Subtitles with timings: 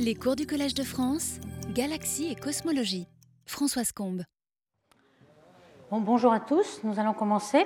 [0.00, 1.38] Les cours du Collège de France,
[1.72, 3.06] Galaxie et Cosmologie.
[3.46, 4.22] Françoise Combe.
[5.90, 7.64] bonjour à tous, nous allons commencer.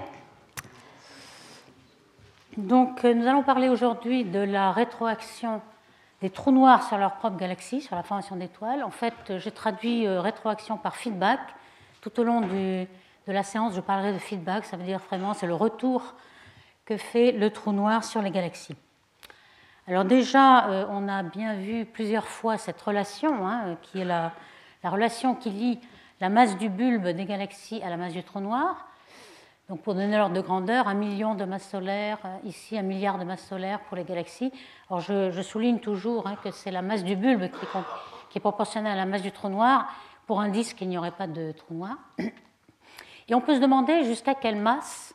[2.56, 5.62] Donc, euh, nous allons parler aujourd'hui de la rétroaction
[6.21, 8.84] des trous noirs sur leur propre galaxie, sur la formation d'étoiles.
[8.84, 11.40] En fait, j'ai traduit euh, rétroaction par feedback.
[12.02, 12.86] Tout au long de
[13.26, 16.14] la séance, je parlerai de feedback, ça veut dire vraiment c'est le retour
[16.84, 18.77] que fait le trou noir sur les galaxies.
[19.88, 24.34] Alors déjà, euh, on a bien vu plusieurs fois cette relation, hein, qui est la,
[24.84, 25.80] relation qui lie
[26.20, 28.87] la masse du bulbe des galaxies à la masse du trou noir.
[29.70, 33.19] Donc pour donner l'ordre de grandeur, un million de masses solaires, euh, ici un milliard
[33.19, 34.52] de masses solaires pour les galaxies.
[34.91, 37.48] Alors je, souligne toujours hein, que c'est la masse du bulbe
[38.30, 39.88] qui est, proportionnelle à la masse du trou noir.
[40.27, 41.96] Pour un disque, n'y aurait pas de trou noir.
[43.29, 45.15] Et on peut se demander jusqu'à quelle masse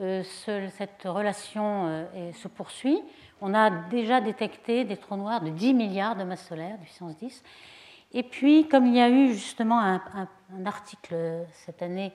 [0.00, 3.00] euh, cette relation euh, se poursuit.
[3.40, 7.16] On a déjà détecté des trous noirs de 10 milliards de masses solaires, de puissance
[7.16, 7.42] 10.
[8.12, 10.00] Et puis, comme il y a eu justement un,
[10.64, 12.12] article cette année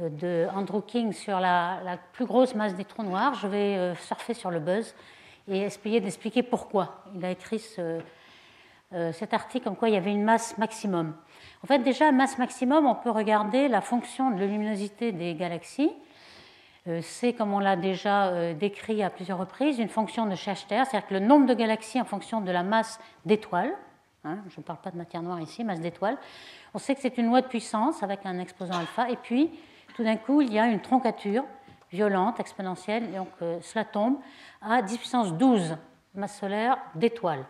[0.00, 4.34] euh, de Andrew King sur la, plus grosse masse des trous noirs, je vais surfer
[4.34, 4.94] sur le buzz
[5.46, 7.04] et essayer d'expliquer pourquoi.
[7.14, 7.62] Il a écrit
[9.12, 11.14] cet article comme quoi il y avait une masse maximum.
[11.62, 15.90] En fait, déjà, masse maximum, on peut regarder la fonction de la luminosité des galaxies.
[16.88, 20.82] Euh, c'est, comme on l'a déjà euh, décrit à plusieurs reprises, une fonction de Schachter,
[20.84, 23.74] c'est-à-dire que le nombre de galaxies en fonction de la masse d'étoiles,
[24.24, 26.16] hein, je ne parle pas de matière noire ici, masse d'étoiles,
[26.72, 29.50] on sait que c'est une loi de puissance avec un exposant alpha, et puis
[29.94, 31.44] tout d'un coup, il y a une troncature
[31.90, 34.16] violente, exponentielle, donc euh, cela tombe
[34.62, 35.76] à 10 puissance 12
[36.14, 37.44] masse solaire d'étoiles.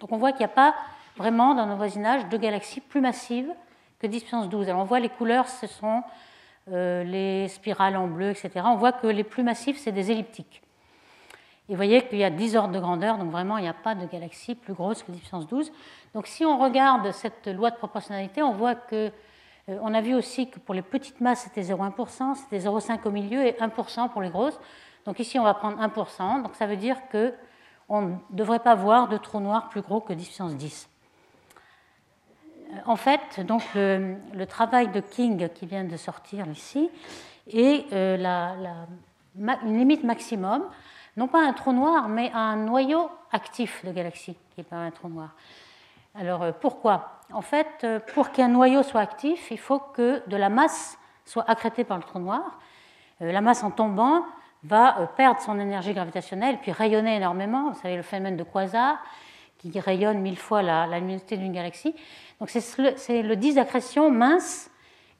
[0.00, 0.74] Donc on voit qu'il n'y a pas
[1.16, 3.52] vraiment dans nos voisinages de galaxies plus massives
[3.98, 4.68] que 10 puissance 12.
[4.68, 6.02] Alors on voit les couleurs, ce sont
[6.68, 8.50] les spirales en bleu, etc.
[8.64, 10.62] On voit que les plus massifs, c'est des elliptiques.
[11.68, 13.74] Et vous voyez qu'il y a 10 ordres de grandeur, donc vraiment, il n'y a
[13.74, 15.72] pas de galaxie plus grosse que 10 puissance 12.
[16.14, 19.12] Donc si on regarde cette loi de proportionnalité, on voit que
[19.68, 23.10] euh, on a vu aussi que pour les petites masses, c'était 0,1%, c'était 0,5 au
[23.10, 24.58] milieu et 1% pour les grosses.
[25.04, 26.42] Donc ici, on va prendre 1%.
[26.42, 30.12] Donc ça veut dire qu'on ne devrait pas voir de trou noir plus gros que
[30.12, 30.88] 10 puissance 10
[32.86, 36.90] en fait, donc le, travail de King qui vient de sortir ici
[37.52, 38.16] est euh,
[39.36, 40.64] une limite maximum,
[41.16, 44.90] non pas un trou noir, mais un noyau actif de galaxie, qui n'est pas un
[44.90, 45.30] trou noir.
[46.14, 47.20] Alors euh, pourquoi?
[47.32, 51.48] En fait, euh, pour qu'un noyau soit actif, il faut que de la masse soit
[51.48, 52.58] accrétée par le trou noir.
[53.20, 54.24] la masse en tombant
[54.64, 57.70] va perdre son énergie gravitationnelle, puis rayonner énormément.
[57.70, 58.98] Vous savez, le phénomène de quasar,
[59.70, 61.94] qui rayonne mille fois la, luminosité d'une galaxie.
[62.40, 64.70] Donc c'est le, disque d'accrétion mince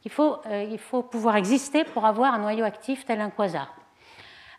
[0.01, 3.73] qu'il faut, euh, il faut pouvoir exister pour avoir un noyau actif tel un quasar.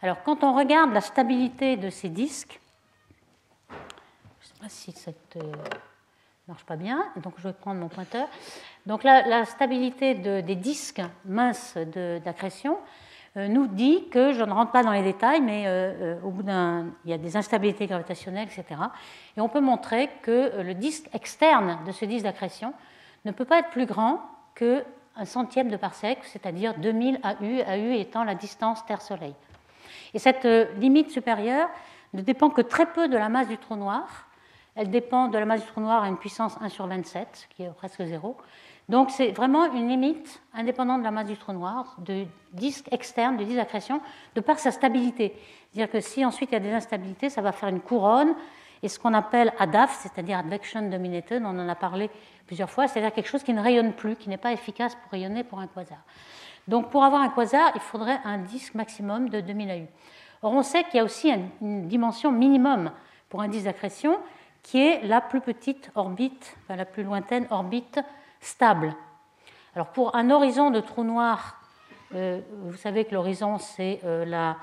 [0.01, 2.59] Alors quand on regarde la stabilité de ces disques,
[3.69, 5.53] je ne sais pas si ça ne euh,
[6.47, 8.27] marche pas bien, donc je vais prendre mon pointeur.
[8.85, 12.77] Donc la, stabilité des disques minces d'accrétion,
[13.35, 16.43] nous dit que, je ne rentre pas dans les détails, mais euh, euh, au bout
[16.43, 18.79] d'un, il y a des instabilités gravitationnelles, etc.
[19.35, 22.73] Et on peut montrer que le disque externe de ce disque d'accrétion
[23.25, 24.21] ne peut pas être plus grand
[24.53, 29.33] qu'un centième de parsec, c'est-à-dire 2000 AU, AU étant la distance Terre-Soleil.
[30.13, 30.45] Et cette
[30.77, 31.69] limite supérieure
[32.13, 34.27] ne dépend que très peu de la masse du trou noir.
[34.75, 37.63] Elle dépend de la masse du trou noir à une puissance 1 sur 27, qui
[37.63, 38.37] est presque zéro,
[38.89, 43.37] donc c'est vraiment une limite indépendante de la masse du trou noir, de disque externe,
[43.37, 44.01] de disque d'accrétion,
[44.35, 45.35] de par sa stabilité.
[45.71, 48.35] C'est-à-dire que si ensuite il y a des instabilités, ça va faire une couronne,
[48.83, 52.09] et ce qu'on appelle ADAF, c'est-à-dire Advection Dominated, on en a parlé
[52.45, 55.45] plusieurs fois, c'est-à-dire quelque chose qui ne rayonne plus, qui n'est pas efficace pour rayonner
[55.45, 55.99] pour un quasar.
[56.67, 59.87] Donc pour avoir un quasar, il faudrait un disque maximum de 2000 AU.
[60.41, 62.91] Or on sait qu'il y a aussi une dimension minimum
[63.29, 64.17] pour un disque d'accrétion,
[64.61, 67.99] qui est la plus petite orbite, enfin la plus lointaine orbite
[68.43, 68.95] stable.
[69.75, 71.59] Alors pour un horizon de trou noir,
[72.13, 74.53] euh, vous savez que l'horizon c'est euh,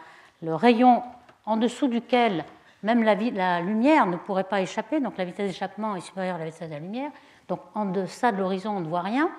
[0.43, 1.03] le rayon
[1.47, 2.45] en dessous duquel
[2.83, 6.39] même la, la, lumière ne pourrait pas échapper, donc la vitesse d'échappement est supérieure à
[6.39, 7.11] la vitesse de la lumière,
[7.49, 9.31] donc en deçà de l'horizon on ne voit rien.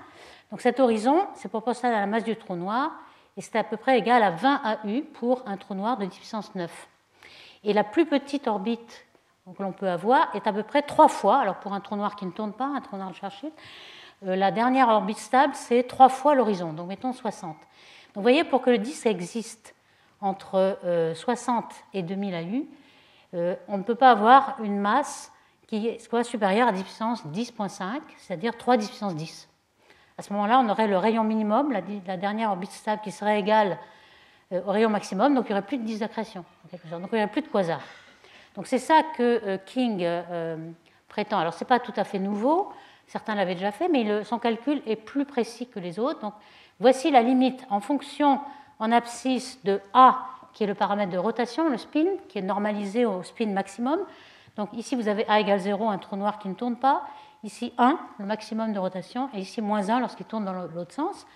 [0.51, 2.92] Donc cet horizon c'est proportionnel à la masse du trou noir
[3.38, 6.18] et c'est à peu près égal à 20 AU pour un trou noir de 10
[6.18, 6.88] puissance 9.
[7.63, 9.06] Et la plus petite orbite
[9.57, 12.15] que l'on peut avoir est à peu près trois fois, alors pour un trou noir
[12.15, 13.54] qui ne tourne pas, un trou noir de Schwarzschild,
[14.21, 17.56] la dernière orbite stable, c'est trois fois l'horizon, donc mettons 60.
[17.56, 17.57] Donc
[18.15, 19.73] vous voyez, pour que le disque existe
[20.19, 20.77] entre
[21.15, 22.68] 60 euh, et 2000 AU,
[23.33, 25.31] euh, on ne peut pas avoir une masse
[25.68, 29.50] qui soit supérieure à 10 puissance 10.5, c'est-à-dire 3 10 puissance 10.
[30.18, 33.79] À ce moment-là, on aurait le rayon minimum, la, dernière orbite stable qui serait égale
[34.51, 37.31] au rayon maximum, donc il n'y aurait plus de disque d'accrétion, donc il n'y aurait
[37.31, 37.79] plus de quasar.
[38.53, 40.06] Donc c'est ça que King
[41.07, 41.39] prétend.
[41.39, 42.71] Alors, ce n'est pas tout à fait nouveau,
[43.12, 46.22] certains l'avaient déjà fait, mais son calcul est plus précis que les autres.
[46.22, 46.34] Donc,
[46.80, 48.40] voici la limite en fonction
[48.80, 50.19] en abscisse de A,
[50.54, 54.00] qui est le paramètre de rotation, le spin, qui est normalisé au spin maximum.
[54.56, 57.04] Donc, ici, vous avez A égale 0, un trou noir qui ne tourne pas.
[57.44, 61.28] Ici, 1, le maximum de rotation, et ici, moins 1 lorsqu'il tourne dans l'autre sens.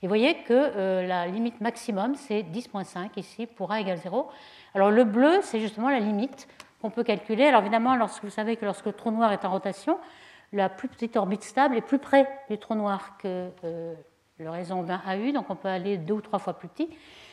[0.00, 4.30] Et vous voyez que euh, la limite maximum, c'est 10.5 ici pour A égale 0.
[4.74, 6.48] Alors le bleu, c'est justement la limite
[6.80, 7.46] qu'on peut calculer.
[7.46, 9.98] Alors évidemment, lorsque vous savez que lorsque le trou noir est en rotation,
[10.52, 13.94] la plus petite orbite stable est plus près du trou noir que euh,
[14.38, 16.88] le raison 20 AU, donc on peut aller deux ou trois fois plus petit.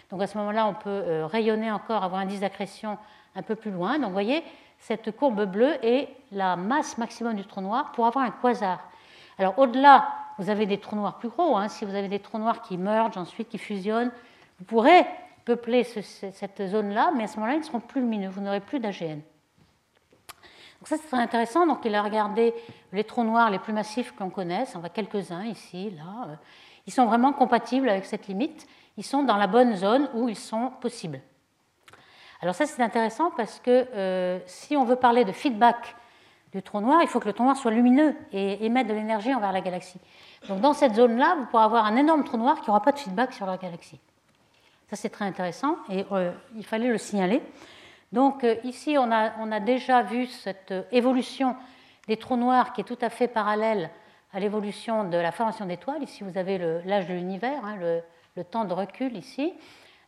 [0.09, 2.97] Donc à ce moment-là, on peut euh, rayonner encore, avoir un indice d'accrétion
[3.35, 3.97] un peu plus loin.
[3.97, 4.43] Donc vous voyez,
[4.79, 8.79] cette courbe bleue est la masse maximum du trou noir pour avoir un quasar.
[9.37, 10.07] Alors au-delà,
[10.37, 11.57] vous avez des trous noirs plus gros.
[11.57, 11.69] Hein.
[11.69, 14.11] Si vous avez des trous noirs qui mergent ensuite, qui fusionnent,
[14.59, 15.05] vous pourrez
[15.45, 18.29] peupler cette zone-là, mais à ce moment-là, ils seront plus lumineux.
[18.29, 19.21] Vous n'aurez plus d'AGN.
[20.79, 21.65] Donc ça, c'est très intéressant.
[21.65, 22.53] Donc il a regardé
[22.91, 24.75] les trous noirs les plus massifs qu'on connaisse.
[24.75, 26.37] On voit quelques-uns ici, là.
[26.87, 28.67] Ils sont vraiment compatibles avec cette limite.
[28.97, 31.19] Ils sont dans la bonne zone où ils sont possibles.
[32.41, 35.95] Alors ça, c'est intéressant parce que euh, si on veut parler de feedback
[36.53, 39.33] du trou noir, il faut que le trou noir soit lumineux et émette de l'énergie
[39.33, 39.99] envers la galaxie.
[40.47, 42.99] Donc dans cette zone-là, vous pourrez avoir un énorme trou noir qui n'aura pas de
[42.99, 43.99] feedback sur la galaxie.
[44.89, 47.41] Ça, c'est très intéressant et euh, il fallait le signaler.
[48.11, 51.55] Donc euh, ici, on a, on a, déjà vu cette évolution
[52.07, 53.89] des trous noirs qui est tout à fait parallèle
[54.33, 56.03] à l'évolution de la formation d'étoiles.
[56.03, 57.77] Ici, vous avez l'âge de l'univers, hein,
[58.35, 59.53] le, temps de recul ici.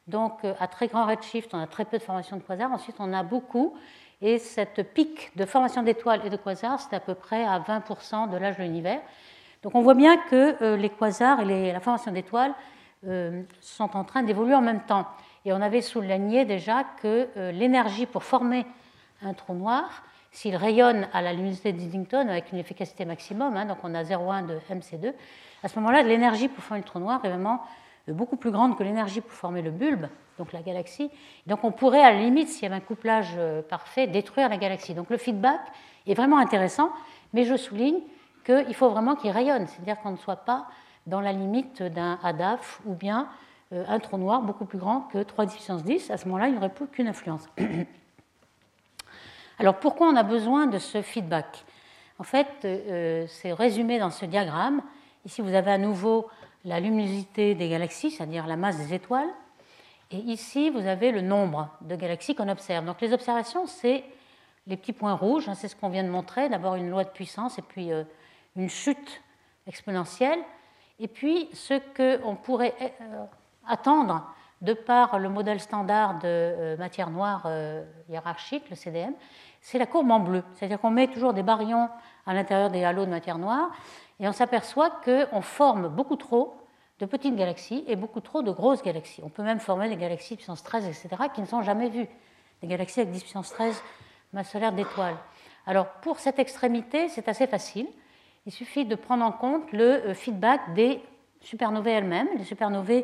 [0.08, 2.72] Donc euh, à très grand redshift, on a très peu de formation de quasars.
[2.72, 3.74] Ensuite, on a beaucoup.
[4.22, 8.30] Et cette pic de formation d'étoiles et de quasars, c'est à peu près à 20%
[8.30, 9.02] de l'âge de l'univers.
[9.64, 12.54] Donc on voit bien que les quasars et la formation d'étoiles
[13.06, 15.06] euh, sont en train d'évoluer en même temps.
[15.48, 18.66] Et on avait souligné déjà que euh, l'énergie pour former
[19.22, 23.78] un trou noir, s'il rayonne à la luminosité d'Eddington avec une efficacité maximum, hein, donc
[23.84, 25.14] on a 0,1 de MC2,
[25.64, 27.62] à ce moment-là, l'énergie pour former le trou noir est vraiment
[28.10, 30.08] euh, beaucoup plus grande que l'énergie pour former le bulbe,
[30.38, 31.10] donc la galaxie.
[31.46, 33.40] Donc on pourrait, à la limite, s'il y avait un couplage
[33.70, 34.96] parfait, détruire la galaxie.
[34.96, 35.62] Donc le feedback
[36.08, 36.90] est vraiment intéressant,
[37.32, 38.02] mais je souligne
[38.46, 40.68] qu'il faut vraiment qu'il rayonne, c'est-à-dire qu'on ne soit pas
[41.06, 45.24] dans la limite d'un ADAF ou bien euh, un trou noir beaucoup plus grand que
[45.24, 46.12] 3 puissance 10.
[46.12, 47.48] À ce moment-là, il n'y aurait plus qu'une influence.
[49.60, 51.66] Alors pourquoi on a besoin de ce feedback?
[52.20, 54.82] En fait, euh, c'est résumé dans ce diagramme.
[55.26, 56.28] Ici, vous avez à nouveau
[56.66, 59.30] la luminosité des galaxies, c'est-à-dire la masse des étoiles.
[60.12, 62.86] Et ici, vous avez le nombre de galaxies qu'on observe.
[62.86, 64.04] Donc les observations, c'est
[64.68, 66.50] les petits points rouges, hein, c'est ce qu'on vient de montrer.
[66.50, 68.04] D'abord une loi de puissance et puis euh,
[68.56, 69.22] une chute
[69.66, 70.40] exponentielle.
[71.00, 73.26] Et puis, ce qu'on pourrait euh,
[73.68, 74.26] attendre
[74.62, 79.14] de par le modèle standard de euh, matière noire euh, hiérarchique, le CDM,
[79.62, 80.44] c'est la courbe en bleu.
[80.54, 81.90] C'est-à-dire qu'on met toujours des baryons
[82.26, 83.70] à l'intérieur des halos de matière noire
[84.20, 86.58] et on s'aperçoit qu'on forme beaucoup trop
[87.00, 89.22] de petites galaxies et beaucoup trop de grosses galaxies.
[89.24, 92.08] On peut même former des galaxies de puissance 13, etc., qui ne sont jamais vues.
[92.62, 93.84] Des galaxies avec 10 puissance 13
[94.34, 95.16] masse solaire d'étoiles.
[95.68, 97.88] Alors, pour cette extrémité, c'est assez facile
[98.48, 101.02] il suffit de prendre en compte le euh, feedback des
[101.42, 102.30] supernovae elles-mêmes.
[102.38, 103.04] Les supernovae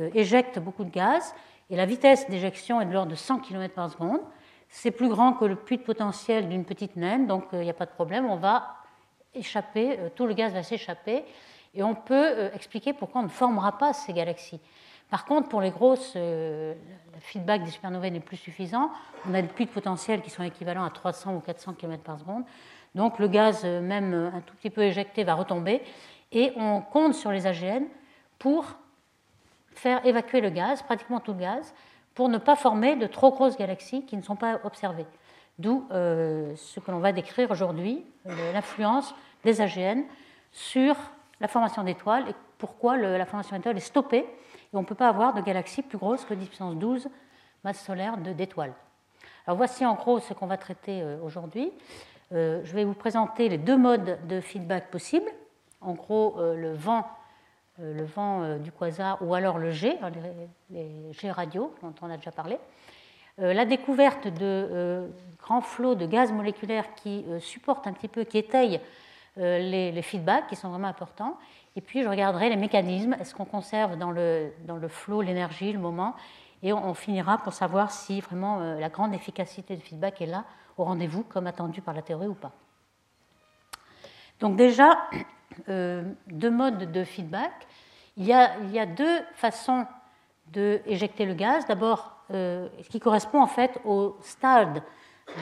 [0.00, 1.34] euh, éjectent beaucoup de gaz
[1.70, 4.20] et la vitesse d'éjection est de l'ordre de 100 km par seconde.
[4.68, 7.70] C'est plus grand que le puits de potentiel d'une petite naine, donc euh, il n'y
[7.70, 8.26] a pas de problème.
[8.26, 8.76] On va
[9.34, 11.24] échapper, tout le gaz va s'échapper
[11.74, 14.60] et on peut expliquer pourquoi on ne formera pas ces galaxies.
[15.10, 16.74] Par contre, pour les grosses, le
[17.18, 18.90] feedback des supernovae n'est plus suffisant.
[19.28, 22.20] On a des puits de potentiel qui sont équivalents à 300 ou 400 km par
[22.20, 22.44] seconde.
[22.94, 25.82] Donc le gaz, euh, même euh, un tout petit peu éjecté, va retomber.
[26.32, 27.84] Et on compte sur les AGN
[28.38, 28.64] pour
[29.78, 31.74] faire évacuer le gaz, pratiquement tout le gaz,
[32.14, 35.06] pour ne pas former de trop grosses galaxies qui ne sont pas observées.
[35.58, 39.14] D'où euh, ce que l'on va décrire aujourd'hui, l'influence
[39.44, 40.02] des AGN
[40.52, 40.96] sur
[41.40, 44.26] la formation d'étoiles et pourquoi la formation d'étoiles est stoppée
[44.72, 47.08] et on ne peut pas avoir de galaxies plus grosses que 10 puissance 12
[47.62, 48.72] masse solaire d'étoiles.
[49.46, 51.72] Alors voici en gros ce qu'on va traiter aujourd'hui.
[52.32, 55.30] Euh, je vais vous présenter les deux modes de feedback possibles.
[55.80, 57.02] En gros, euh, le vent, euh,
[57.78, 60.10] le vent du quasar ou alors le G, hein,
[60.70, 62.58] les, G radio dont on a déjà parlé.
[63.38, 68.80] la découverte de grands flots de gaz moléculaires qui supportent un petit peu, qui étayent
[69.36, 71.36] les, feedbacks, qui sont vraiment importants.
[71.76, 73.14] Et puis, je regarderai les mécanismes.
[73.14, 76.14] Est-ce qu'on conserve dans le, dans le flot l'énergie, le moment?
[76.62, 80.44] Et on, finira pour savoir si vraiment la grande efficacité du feedback est là
[80.76, 82.52] au rendez-vous comme attendu par la théorie ou pas.
[84.40, 85.18] Donc déjà, euh,
[85.68, 87.52] deux modes de feedback.
[88.16, 89.86] Il y a, deux façons
[90.48, 91.66] d'éjecter le gaz.
[91.66, 94.82] D'abord, euh, ce qui correspond en fait au stade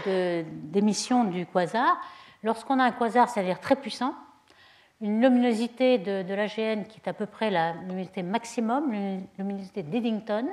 [0.07, 2.01] d'émission du quasar.
[2.43, 4.15] Lorsqu'on a un quasar, c'est-à-dire très puissant,
[5.01, 8.93] une luminosité de, l'AGN qui est à peu près la luminosité maximum,
[9.39, 10.47] luminosité d'Eddington,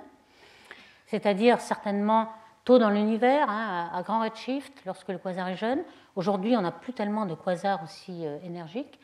[1.05, 2.29] c'est-à-dire certainement
[2.65, 5.83] tôt dans l'univers, hein, à, grand redshift, lorsque le quasar est jeune.
[6.15, 8.99] Aujourd'hui, on n'a plus tellement de quasars aussi euh, énergiques.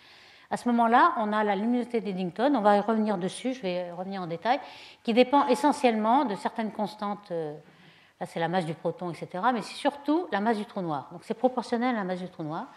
[0.51, 3.91] À ce moment-là, on a la luminosité d'Eddington, on va y revenir dessus, je vais
[3.91, 4.59] revenir en détail,
[5.03, 7.55] qui dépend essentiellement de certaines constantes, euh,
[8.19, 11.09] là c'est la masse du proton, etc., mais c'est surtout la masse du trou noir.
[11.11, 12.67] Donc c'est proportionnel à la masse du trou noir.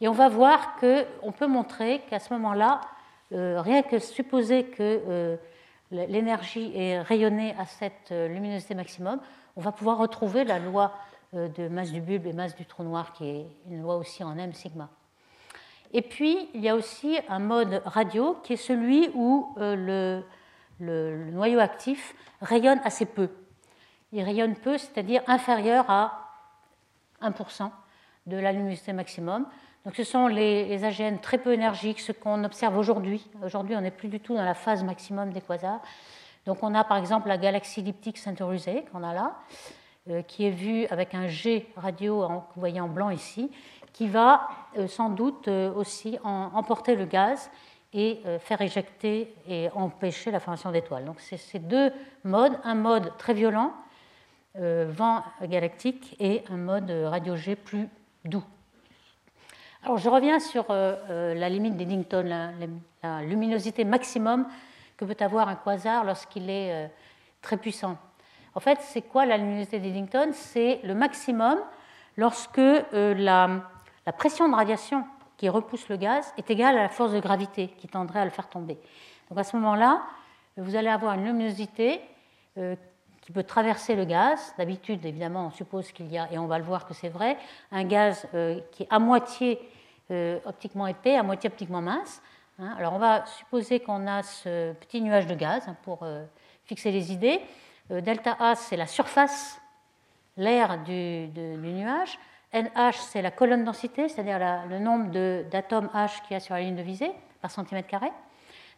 [0.00, 2.80] Et on va voir qu'on peut montrer qu'à ce moment-là,
[3.32, 5.36] euh, rien que supposer que euh,
[5.90, 9.20] l'énergie est rayonnée à cette luminosité maximum,
[9.56, 10.92] on va pouvoir retrouver la loi
[11.32, 14.36] de masse du bulbe et masse du trou noir, qui est une loi aussi en
[14.36, 14.88] m sigma.
[15.92, 20.22] Et puis, il y a aussi un mode radio qui est celui où euh,
[20.80, 23.30] le, noyau actif rayonne assez peu.
[24.12, 26.30] Il rayonne peu, c'est-à-dire inférieur à
[27.22, 27.70] 1%
[28.26, 29.46] de la luminosité maximum.
[29.84, 33.24] Donc ce sont les, AGN très peu énergiques, ce qu'on observe aujourd'hui.
[33.44, 35.80] Aujourd'hui, on n'est plus du tout dans la phase maximum des quasars.
[36.44, 39.36] Donc on a par exemple la galaxie elliptique Centaurusée qu'on a là,
[40.10, 43.50] euh, qui est vue avec un G radio que vous voyez en blanc ici,
[43.96, 47.50] qui va euh, sans doute euh, aussi emporter le gaz
[47.94, 51.06] et euh, faire éjecter et empêcher la formation d'étoiles.
[51.06, 51.90] Donc c'est ces deux
[52.22, 53.72] modes, un mode très violent,
[54.58, 57.90] vent galactique, et un mode radio G plus
[58.24, 58.42] doux.
[59.82, 62.54] Alors je reviens sur la limite d'Eddington,
[63.02, 64.46] la, luminosité maximum
[64.96, 66.90] que peut avoir un quasar lorsqu'il est
[67.42, 67.98] très puissant.
[68.54, 70.30] En fait, c'est quoi la luminosité d'Eddington?
[70.32, 71.58] C'est le maximum
[72.16, 72.56] lorsque
[72.92, 73.60] la,
[74.06, 75.04] la pression de radiation
[75.36, 78.30] qui repousse le gaz est égale à la force de gravité qui tendrait à le
[78.30, 78.78] faire tomber.
[79.28, 80.02] Donc à ce moment-là,
[80.56, 82.00] vous allez avoir une luminosité
[82.56, 82.76] euh,
[83.20, 84.54] qui peut traverser le gaz.
[84.56, 87.36] D'habitude, évidemment, on suppose qu'il y a, et on va le voir que c'est vrai,
[87.72, 89.58] un gaz euh, qui est à moitié
[90.10, 92.22] euh, optiquement épais, à moitié optiquement mince.
[92.58, 92.74] Hein.
[92.78, 96.06] Alors on va supposer qu'on a ce petit nuage de gaz hein, pour
[96.64, 97.40] fixer les idées.
[97.90, 99.60] delta A, c'est la surface,
[100.36, 102.18] l'air du, du nuage.
[102.52, 104.38] NH, c'est la colonne densité, c'est-à-dire
[104.68, 105.10] le nombre
[105.50, 107.10] d'atomes H qu'il y a sur la ligne de visée
[107.40, 108.10] par centimètre carré.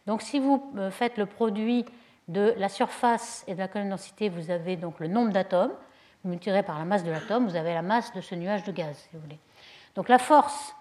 [0.05, 1.85] Donc si vous euh, faites le produit
[2.27, 5.73] de la surface et de la colonne densité, vous avez donc le nombre d'atomes,
[6.23, 8.71] vous multipliez par la masse de l'atome, vous avez la masse de ce nuage de
[8.71, 9.39] gaz, si vous voulez.
[9.95, 10.75] Donc la force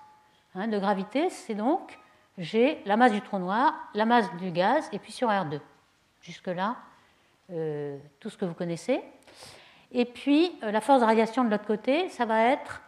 [0.54, 1.98] hein, de gravité, c'est donc
[2.38, 5.60] G, la masse du trou noir, la masse du gaz, et puis sur R2.
[6.20, 6.76] Jusque-là,
[7.50, 9.02] euh, tout ce que vous connaissez.
[9.92, 12.82] Et puis, euh, la force de radiation de l'autre côté, ça va être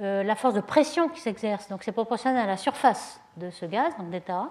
[0.00, 1.68] euh, la force de pression qui s'exerce.
[1.68, 4.50] Donc, c'est proportionnel à la surface de ce gaz, donc d'état.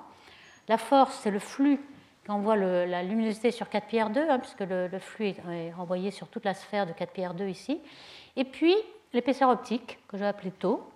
[0.67, 1.79] La force, c'est le flux
[2.27, 6.45] voit la luminosité sur 4 pi R2, hein, puisque le, flux est envoyé sur toute
[6.45, 7.81] la sphère de 4 pi R2 ici.
[8.35, 8.75] Et puis,
[9.11, 10.89] l'épaisseur optique, que je vais appeler taux,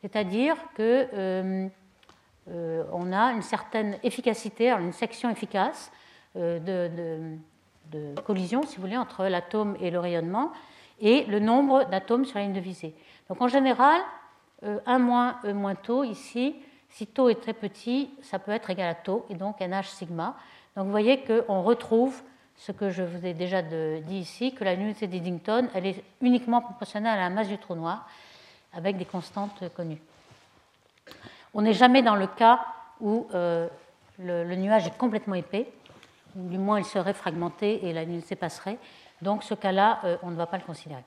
[0.00, 1.68] c'est-à-dire que euh,
[2.92, 5.90] on a une certaine efficacité, une section efficace
[6.34, 7.38] de
[8.24, 10.52] collision, si vous voulez, entre l'atome et le rayonnement,
[11.00, 12.94] et le nombre d'atomes sur la ligne de visée.
[13.28, 14.00] Donc en général,
[14.62, 16.56] 1 euh, moins E moins taux, ici,
[16.88, 20.36] si taux est très petit, ça peut être égal à taux, et donc NH sigma.
[20.76, 22.22] Donc vous voyez qu'on retrouve
[22.56, 26.62] ce que je vous ai déjà dit ici, que la luminosité d'Eddington, elle est uniquement
[26.62, 28.08] proportionnelle à la masse du trou noir,
[28.72, 30.00] avec des constantes connues.
[31.52, 32.60] On n'est jamais dans le cas
[33.00, 33.68] où euh,
[34.18, 35.70] le nuage est complètement épais,
[36.36, 38.78] du moins il serait fragmenté et la luminosité passerait.
[39.22, 41.04] Donc ce cas-là, euh, on ne va pas le considérer.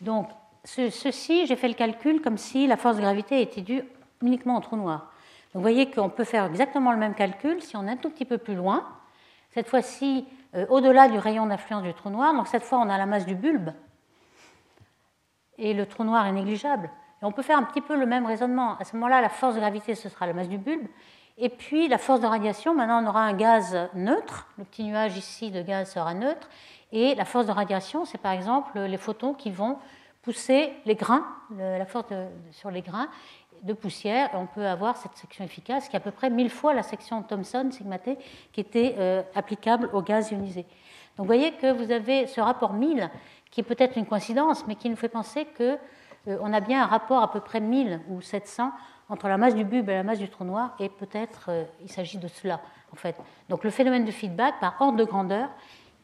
[0.00, 0.28] Donc
[0.64, 3.82] ceci, j'ai fait le calcul comme si la force de gravité était due
[4.22, 5.12] uniquement au trou noir.
[5.52, 8.10] Donc vous voyez qu'on peut faire exactement le même calcul si on est un tout
[8.10, 8.86] petit peu plus loin.
[9.50, 12.34] Cette fois-ci, euh, au-delà du rayon d'influence du trou noir.
[12.34, 13.70] Donc cette fois, on a la masse du bulbe.
[15.58, 16.90] Et le trou noir est négligeable.
[17.20, 18.78] Et on peut faire un petit peu le même raisonnement.
[18.78, 20.86] À ce moment-là, la force de gravité, ce sera la masse du bulbe.
[21.42, 25.16] Et puis la force de radiation, maintenant on aura un gaz neutre, le petit nuage
[25.16, 26.50] ici de gaz sera neutre,
[26.92, 29.78] et la force de radiation, c'est par exemple les photons qui vont
[30.20, 31.26] pousser les grains,
[31.58, 32.12] la force
[32.50, 33.08] sur les grains
[33.62, 36.50] de poussière, et on peut avoir cette section efficace qui est à peu près mille
[36.50, 38.18] fois la section Thomson, sigma T,
[38.52, 40.62] qui était euh, applicable au gaz ionisé.
[41.16, 43.10] Donc vous voyez que vous avez ce rapport 1000
[43.50, 45.78] qui est peut-être une coïncidence, mais qui nous fait penser qu'on
[46.28, 48.72] euh, a bien un rapport à peu près 1000 ou 700
[49.10, 51.90] entre la masse du bulbe et la masse du trou noir, et peut-être euh, il
[51.90, 52.60] s'agit de cela,
[52.92, 53.16] en fait.
[53.48, 55.50] Donc le phénomène de feedback, par ordre de grandeur,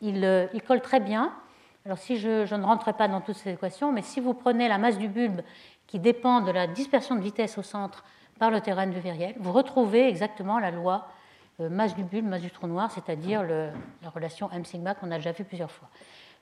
[0.02, 1.32] il, euh, colle très bien.
[1.86, 4.76] Alors si je, ne rentrerai pas dans toutes ces équations, mais si vous prenez la
[4.76, 5.40] masse du bulbe
[5.86, 8.04] qui dépend de la dispersion de vitesse au centre
[8.40, 11.06] par le théorème de Viriel, vous retrouvez exactement la loi
[11.60, 15.16] euh, masse du bulbe, masse du trou noir, c'est-à-dire la relation m sigma qu'on a
[15.16, 15.88] déjà vu plusieurs fois.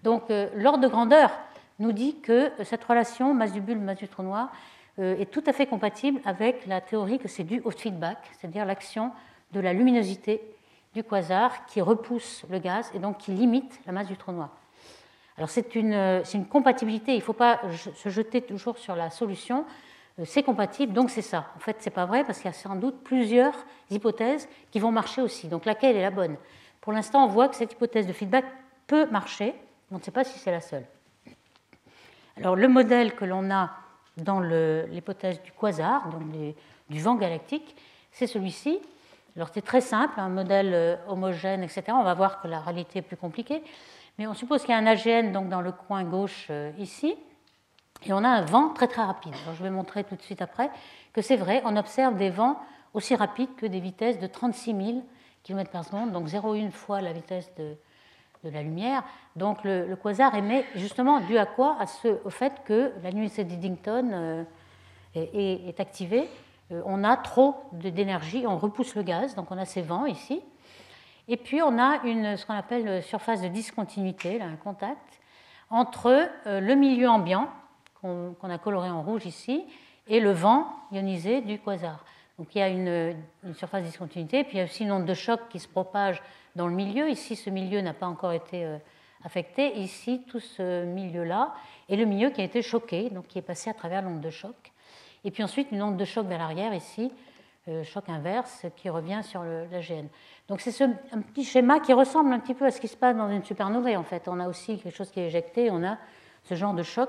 [0.03, 1.31] Donc l'ordre de grandeur
[1.79, 4.51] nous dit que cette relation masse du bulbe, masse du trou noir
[4.99, 9.11] est tout à fait compatible avec la théorie que c'est dû au feedback, c'est-à-dire l'action
[9.53, 10.41] de la luminosité
[10.95, 14.51] du quasar qui repousse le gaz et donc qui limite la masse du trou noir.
[15.37, 17.61] Alors c'est une, une, compatibilité, il ne faut pas
[17.97, 19.65] se jeter toujours sur la solution,
[20.19, 21.47] euh, c'est compatible, donc c'est ça.
[21.57, 23.55] En fait, ce n'est pas vrai parce qu'il y a sans doute plusieurs
[23.91, 25.49] hypothèses qui vont marcher aussi.
[25.49, 26.37] Donc laquelle est la bonne?
[26.81, 28.45] Pour l'instant, on voit que cette hypothèse de feedback
[28.87, 29.55] peut marcher,
[29.91, 30.85] on ne sait pas si c'est la seule.
[32.37, 33.71] Alors le modèle que l'on a
[34.17, 36.23] dans l'hypothèse du quasar, donc
[36.91, 37.77] du vent galactique,
[38.13, 38.81] c'est celui-ci.
[39.37, 41.83] Alors c'est très simple, un modèle euh, homogène, etc.
[41.89, 43.65] On va voir que la réalité est plus compliquée.
[44.17, 47.17] Mais on suppose qu'il y a un AGN donc, dans le coin gauche euh, ici,
[48.07, 49.35] et on a un vent très très rapide.
[49.57, 50.71] je vais montrer tout de suite après
[51.13, 52.61] que c'est vrai, on observe des vents
[52.93, 55.05] aussi rapides que des vitesses de 36 000
[55.43, 57.77] km par seconde, donc 0,1 fois la vitesse de,
[58.51, 59.03] la lumière.
[59.37, 61.77] Donc le, quasar émet justement dû à quoi?
[61.81, 64.45] À ce, Au fait que la nuit d'Eddington euh,
[65.15, 66.29] est, activée.
[66.73, 70.41] Euh, on a trop d'énergie, on repousse le gaz, donc on a ces vents ici.
[71.29, 75.21] Et puis on a une, ce qu'on appelle surface de discontinuité, là, un contact,
[75.71, 77.49] entre euh, le milieu ambiant,
[78.01, 79.65] qu'on a coloré en rouge ici,
[80.09, 82.05] et le vent ionisé du quasar.
[82.39, 83.17] Donc il y a une,
[83.55, 86.23] surface de discontinuité, puis il y a aussi une onde de choc qui se propage
[86.57, 87.09] dans le milieu.
[87.09, 88.79] Ici, ce milieu n'a pas encore été euh,
[89.25, 89.77] affecté.
[89.79, 91.55] Ici, tout ce milieu-là,
[91.89, 94.31] et le milieu qui a été choqué, donc qui est passé à travers l'onde de
[94.31, 94.73] choc.
[95.25, 97.11] Et puis ensuite, une onde de choc vers l'arrière ici,
[97.69, 100.07] euh, choc inverse, qui revient sur l'AGN.
[100.49, 102.97] Donc c'est ce, un petit schéma qui ressemble un petit peu à ce qui se
[102.97, 104.29] passe dans une supernovae en fait.
[104.29, 105.97] On a aussi quelque chose qui est éjecté, on a
[106.43, 107.09] ce genre de choc.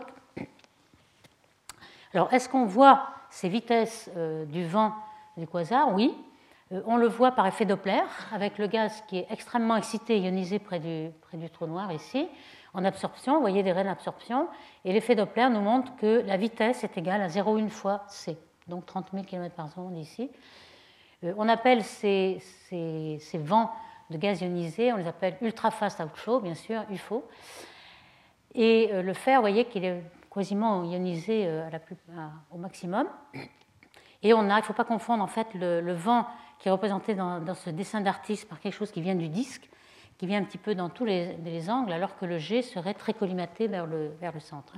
[2.14, 4.94] Alors est-ce qu'on voit ces vitesses euh, du vent
[5.36, 5.94] du quasar?
[5.94, 6.16] Oui.
[6.76, 8.02] Euh, on le voit par effet Doppler,
[8.32, 11.12] avec le gaz qui est extrêmement excité, ionisé près du,
[11.52, 12.28] trou noir ici,
[12.74, 13.36] en absorption.
[13.36, 14.48] Vous voyez des raies d'absorption.
[14.84, 18.86] Et l'effet Doppler nous montre que la vitesse est égale à 0,1 fois c, donc
[18.86, 20.30] 30 000 km par seconde ici.
[21.24, 22.42] Euh, on appelle ces,
[23.36, 23.72] vents
[24.10, 27.28] de gaz ionisé, on les appelle ultra fast outflow, bien sûr, UFO.
[28.54, 31.50] Et euh, le fer, vous voyez qu'il est quasiment ionisé
[32.52, 33.08] au maximum.
[34.26, 36.26] Et on a, il ne faut pas confondre en fait le, vent
[36.60, 39.70] qui est représenté dans, ce dessin d'artiste par quelque chose qui vient du disque,
[40.18, 43.14] qui vient un petit peu dans tous les, angles, alors que le G serait très
[43.14, 44.74] collimaté vers le, centre.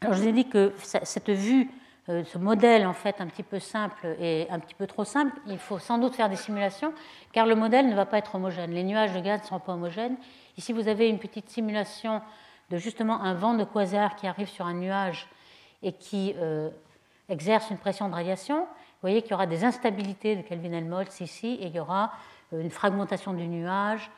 [0.00, 1.70] Alors je vous ai dit que cette vue
[2.10, 5.34] euh, ce modèle en fait un petit peu simple et un petit peu trop simple,
[5.46, 6.92] il faut sans doute faire des simulations
[7.32, 8.72] car le modèle ne va pas être homogène.
[8.72, 10.16] Les nuages de gaz ne sont pas homogènes.
[10.58, 12.20] Ici, vous avez une petite simulation
[12.70, 15.28] de justement un vent de quasar qui arrive sur un nuage
[15.82, 16.68] et qui euh,
[17.30, 18.66] exerce une pression de radiation.
[19.04, 22.12] Vous voyez qu'il y aura des instabilités de Kelvin-Helmholtz ici et il y aura
[22.54, 24.10] euh, une fragmentation du nuage,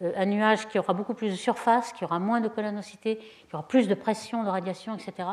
[0.00, 3.68] un nuage qui aura beaucoup plus de surface, qui aura moins de colonosité, qui aura
[3.68, 5.28] plus de pression de radiation, etc.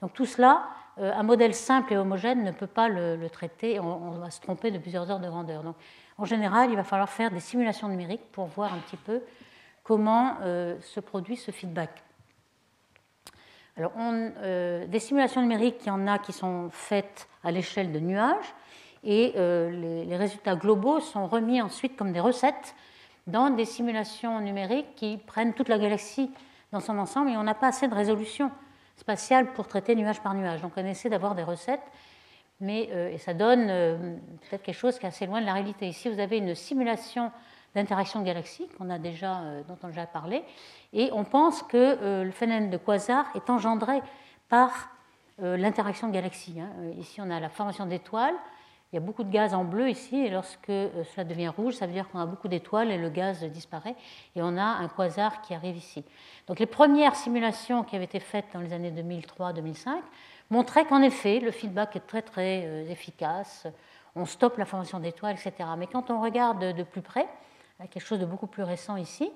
[0.00, 4.10] Donc tout cela, euh, un modèle simple et homogène ne peut pas le, traiter, on,
[4.10, 5.64] va se tromper de plusieurs heures de grandeur.
[5.64, 5.74] Donc
[6.16, 9.22] en général, il va falloir faire des simulations numériques pour voir un petit peu
[9.82, 12.04] comment euh, se produit ce feedback.
[13.76, 17.98] Alors, euh, des simulations numériques, il y en a qui sont faites à l'échelle de
[17.98, 18.54] nuages,
[19.04, 22.76] et les, les, résultats globaux sont remis ensuite comme des recettes
[23.26, 26.30] dans des simulations numériques qui prennent toute la galaxie
[26.70, 28.52] dans son ensemble, et on n'a pas assez de résolution
[28.96, 30.62] spatiale pour traiter nuage par nuage.
[30.62, 31.82] Donc on essaie d'avoir des recettes,
[32.60, 35.54] mais euh, et ça donne euh, peut-être quelque chose qui est assez loin de la
[35.54, 35.86] réalité.
[35.88, 37.30] Ici, vous avez une simulation
[37.74, 40.42] d'interaction de galaxies qu'on a déjà, euh, dont on a déjà parlé,
[40.92, 44.00] et on pense que le phénomène de quasar est engendré
[44.48, 44.90] par
[45.38, 46.60] l'interaction de galaxies.
[46.60, 46.68] Hein.
[46.98, 48.34] Ici, on a la formation d'étoiles.
[48.92, 51.86] Il y a beaucoup de gaz en bleu ici, et lorsque cela devient rouge, ça
[51.86, 53.96] veut dire qu'on a beaucoup d'étoiles et le gaz disparaît,
[54.36, 56.04] et on a un quasar qui arrive ici.
[56.46, 59.96] Donc les premières simulations qui avaient été faites dans les années 2003-2005
[60.50, 63.66] montraient qu'en effet, le feedback est très très euh, efficace,
[64.14, 65.70] on stoppe la formation d'étoiles, etc.
[65.78, 67.26] Mais quand on regarde de plus près,
[67.86, 69.30] quelque chose de beaucoup plus récent ici,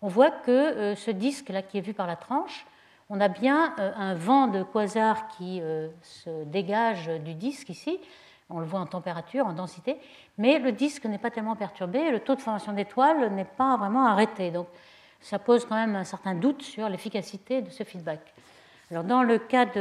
[0.00, 2.66] on voit que euh, ce disque-là qui est vu par la tranche,
[3.10, 5.62] on a bien euh, un vent de quasar qui
[6.02, 7.98] se dégage du disque ici,
[8.50, 9.98] on le voit en température, en densité,
[10.38, 14.06] mais le disque n'est pas tellement perturbé, le taux de formation d'étoiles n'est pas vraiment
[14.06, 14.50] arrêté.
[14.50, 14.66] Donc
[15.22, 18.20] ça pose quand même un certain doute sur l'efficacité de ce feedback.
[18.90, 19.80] Alors, dans le cas de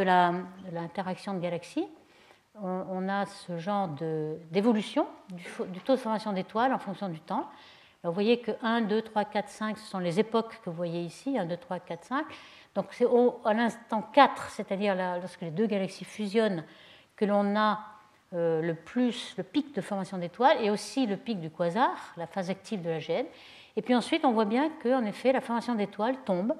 [0.71, 1.87] l'interaction de, galaxies,
[2.61, 3.89] on, a ce genre
[4.51, 7.49] d'évolution du, taux de formation d'étoiles en fonction du temps.
[8.03, 11.01] Vous voyez que 1, 2, 3, 4, 5, ce sont les époques que vous voyez
[11.01, 12.25] ici, 1, 2, 3, 4, 5.
[12.73, 13.05] Donc c'est
[13.45, 16.63] à l'instant 4, c'est-à-dire lorsque les deux galaxies fusionnent,
[17.15, 17.79] que l'on a
[18.33, 22.25] euh, le plus le pic de formation d'étoiles et aussi le pic du quasar, la
[22.25, 23.25] phase active de la GN.
[23.75, 26.53] Et puis ensuite, on voit bien qu'en effet, la formation d'étoiles tombe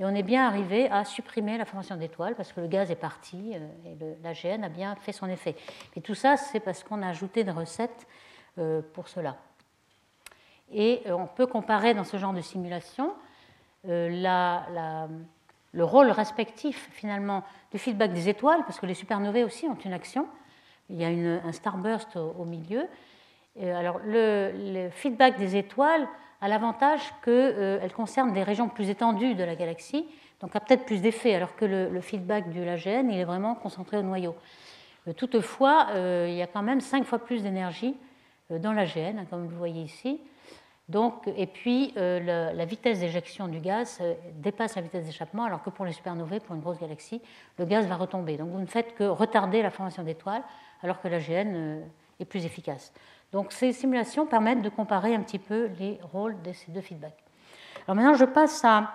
[0.00, 2.96] Et on est bien arrivé à supprimer la formation d'étoiles parce que le gaz est
[2.96, 5.54] parti et l'AGN a bien fait son effet.
[5.94, 8.06] Et tout ça, c'est parce qu'on a ajouté des recettes
[8.94, 9.36] pour cela.
[10.72, 13.12] Et on peut comparer dans ce genre de simulation
[13.84, 15.08] la,
[15.72, 19.92] le rôle respectif finalement du feedback des étoiles, parce que les supernovae aussi ont une
[19.92, 20.26] action.
[20.88, 22.86] Il y a un starburst au, milieu.
[23.62, 26.08] alors le, feedback des étoiles
[26.40, 30.06] a l'avantage qu'elle euh, concerne des régions plus étendues de la galaxie,
[30.40, 33.98] donc a peut-être plus d'effet, alors que le, feedback de l'AGN, il est vraiment concentré
[33.98, 34.34] au noyau.
[35.06, 37.94] Euh, toutefois, euh, il y a quand même cinq fois plus d'énergie
[38.48, 40.18] dans l'AGN, hein, comme vous voyez ici.
[40.90, 44.02] Donc, et puis, la, vitesse d'éjection du gaz
[44.34, 47.22] dépasse la vitesse d'échappement, alors que pour les supernovae, pour une grosse galaxie,
[47.58, 48.36] le gaz va retomber.
[48.36, 50.42] Donc, vous ne faites que retarder la formation d'étoiles,
[50.82, 51.82] alors que l'AGN
[52.18, 52.92] est plus efficace.
[53.32, 57.22] Donc ces simulations permettent de comparer un petit peu les rôles de ces deux feedbacks.
[57.86, 58.90] Alors maintenant, je passe à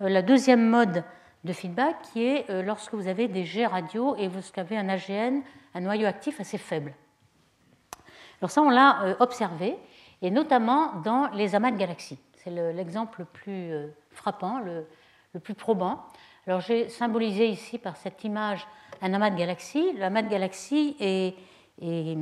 [0.00, 1.04] euh, la deuxième mode
[1.44, 4.88] de feedback qui est euh, lorsque vous avez des jets radio et vous avez un
[4.88, 5.40] AGN,
[5.74, 6.94] un noyau actif assez faible.
[8.40, 9.76] Alors ça, on l'a euh, observé,
[10.22, 12.18] et notamment dans les amas de galaxies.
[12.36, 13.72] C'est l'exemple le, plus
[14.10, 14.86] frappant, le,
[15.40, 16.04] plus probant.
[16.46, 18.66] Alors j'ai symbolisé ici par cette image
[19.02, 19.92] un amas de galaxies.
[19.98, 21.34] L'amas de galaxies est,
[21.82, 22.16] est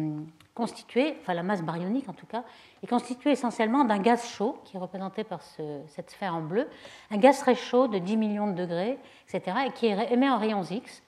[0.58, 2.42] constitué, enfin la masse baryonique en tout cas,
[2.82, 5.40] est constituée essentiellement d'un gaz chaud, qui est représenté par
[5.86, 6.68] cette sphère en bleu,
[7.12, 10.64] un gaz très chaud de 10 millions de degrés, etc., et qui émet en rayons
[10.64, 11.00] X.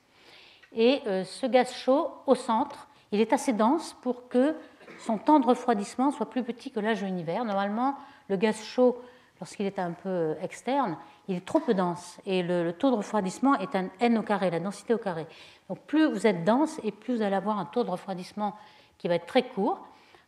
[0.72, 4.55] Et euh, ce gaz chaud, au centre, il est assez dense pour que
[5.00, 7.44] son temps de refroidissement soit plus petit que l'âge de l'univers.
[7.44, 7.96] Normalement,
[8.28, 9.00] le gaz chaud,
[9.40, 10.96] lorsqu'il est un peu externe,
[11.28, 14.50] il est trop peu dense et le, taux de refroidissement est un n au carré,
[14.50, 15.26] la densité au carré.
[15.68, 18.56] Donc plus vous êtes dense et plus vous allez avoir un taux de refroidissement
[18.98, 19.80] qui va être très court.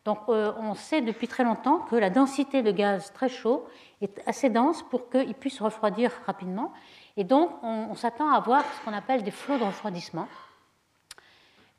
[0.04, 3.66] Donc euh, on sait depuis très longtemps que la densité de gaz très chaud
[4.00, 6.72] est assez dense pour qu'il puisse refroidir rapidement.
[7.16, 10.26] Et donc on, s'attend à avoir ce qu'on appelle des flots de refroidissement,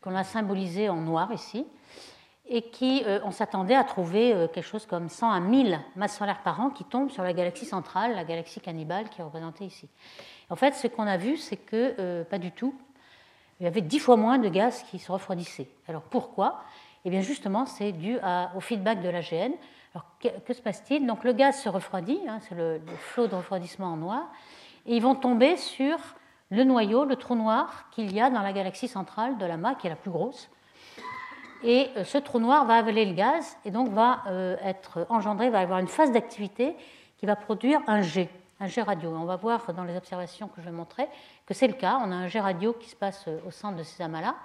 [0.01, 1.65] qu'on a symbolisé en noir ici,
[2.47, 6.17] et qui, euh, on s'attendait à trouver euh, quelque chose comme 100 à 1000 masses
[6.17, 9.65] solaires par an qui tombent sur la galaxie centrale, la galaxie cannibale qui est représentée
[9.65, 9.87] ici.
[10.49, 12.75] En fait, ce qu'on a vu, c'est que pas du tout.
[13.59, 15.69] Il y avait dix fois moins de gaz qui se refroidissaient.
[15.87, 16.63] Alors pourquoi?
[17.05, 18.17] Eh bien justement, c'est dû
[18.55, 19.53] au feedback de l'AGN.
[19.93, 21.05] Alors que, se passe-t-il?
[21.05, 24.31] Donc le gaz se refroidit, hein, c'est le, flot de refroidissement en noir,
[24.87, 25.97] et ils vont tomber sur
[26.49, 29.75] le noyau, le trou noir qu'il y a dans la galaxie centrale de la MA,
[29.75, 30.49] qui est la plus grosse.
[31.63, 35.49] Et euh, ce trou noir va avaler le gaz et donc va euh, être engendré,
[35.49, 36.75] va avoir une phase d'activité
[37.17, 39.09] qui va produire un jet, un jet radio.
[39.15, 41.07] On va voir dans les observations que je vais montrer
[41.45, 42.01] que c'est le cas.
[42.03, 44.35] On a un jet radio qui se passe euh, au centre de ces amas-là.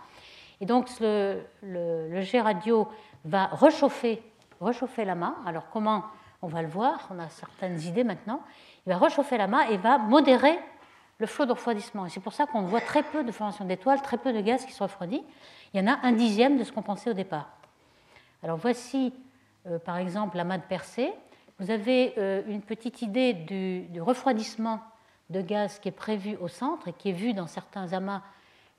[0.60, 2.88] Et donc le, le, jet radio
[3.24, 4.22] va réchauffer,
[4.60, 5.34] réchauffer l'amas.
[5.44, 6.04] Alors comment
[6.42, 8.42] On va le voir, on a certaines idées maintenant.
[8.86, 10.58] Il va réchauffer l'amas et va modérer
[11.18, 12.06] le flot de refroidissement.
[12.06, 14.64] Et c'est pour ça qu'on voit très peu de formation d'étoiles, très peu de gaz
[14.64, 15.22] qui se refroidit.
[15.74, 17.48] Il y en a un dixième de ce qu'on pensait au départ.
[18.42, 19.12] Alors voici
[19.66, 21.12] euh, par exemple l'amas de Persée.
[21.58, 24.80] Vous avez euh, une petite idée du, refroidissement
[25.30, 28.22] de gaz qui est prévu au centre et qui est vu dans certains amas.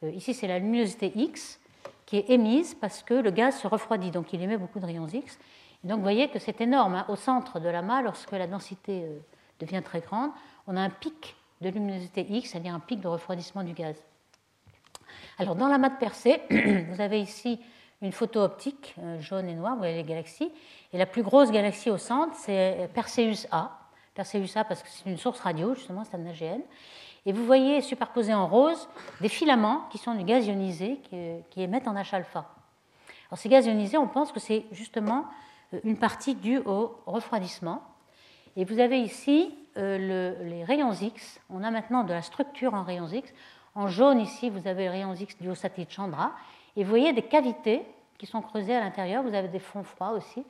[0.03, 1.59] Euh, ici, c'est la luminosité X
[2.05, 5.07] qui est émise parce que le gaz se refroidit, donc il émet beaucoup de rayons
[5.07, 5.37] X.
[5.83, 6.95] Donc vous voyez que c'est énorme.
[6.95, 7.05] Hein.
[7.09, 9.05] Au centre de l'amas, lorsque la densité
[9.59, 10.31] devient très grande,
[10.65, 14.01] on a un pic de luminosité X, c'est-à-dire un pic de refroidissement du gaz.
[15.37, 16.41] Alors dans l'amas de Persée,
[16.91, 17.59] vous avez ici
[18.01, 20.51] une photo optique euh, jaune et noire, vous voyez les galaxies.
[20.93, 23.77] Et la plus grosse galaxie au centre, c'est Perseus A.
[24.13, 26.61] Perseus A parce que c'est une source radio, justement, c'est un AGN.
[27.25, 28.87] Et vous voyez superposés en rose
[29.21, 30.99] des filaments qui sont du gaz ionisé
[31.51, 32.45] qui, émettent en H-alpha.
[33.29, 35.25] Alors ces gaz ionisés, on pense que c'est justement
[35.73, 37.83] euh, une partie due au refroidissement.
[38.55, 41.39] Et vous avez ici euh, les rayons X.
[41.49, 43.33] On a maintenant de la structure en rayons X.
[43.75, 46.31] En jaune, ici, vous avez les rayons X du satellite Chandra.
[46.75, 47.83] Et vous voyez des cavités
[48.17, 49.23] qui sont creusées à l'intérieur.
[49.23, 50.43] Vous avez des fonds froids aussi.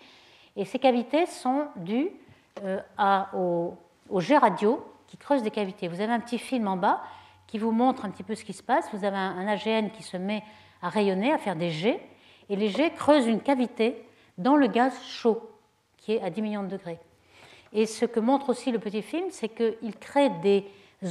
[0.55, 2.09] Et ces cavités sont dues
[2.63, 2.81] euh,
[4.19, 5.87] jet radio qui creuse des cavités.
[5.87, 7.01] Vous avez un petit film en bas
[7.47, 8.89] qui vous montre un petit peu ce qui se passe.
[8.93, 10.43] Vous avez un AGN qui se met
[10.81, 11.99] à rayonner, à faire des jets,
[12.49, 14.05] et les jets creusent une cavité
[14.37, 15.41] dans le gaz chaud,
[15.97, 16.99] qui est à 10 millions de degrés.
[17.73, 20.65] Et ce que montre aussi le petit film, c'est qu'il crée des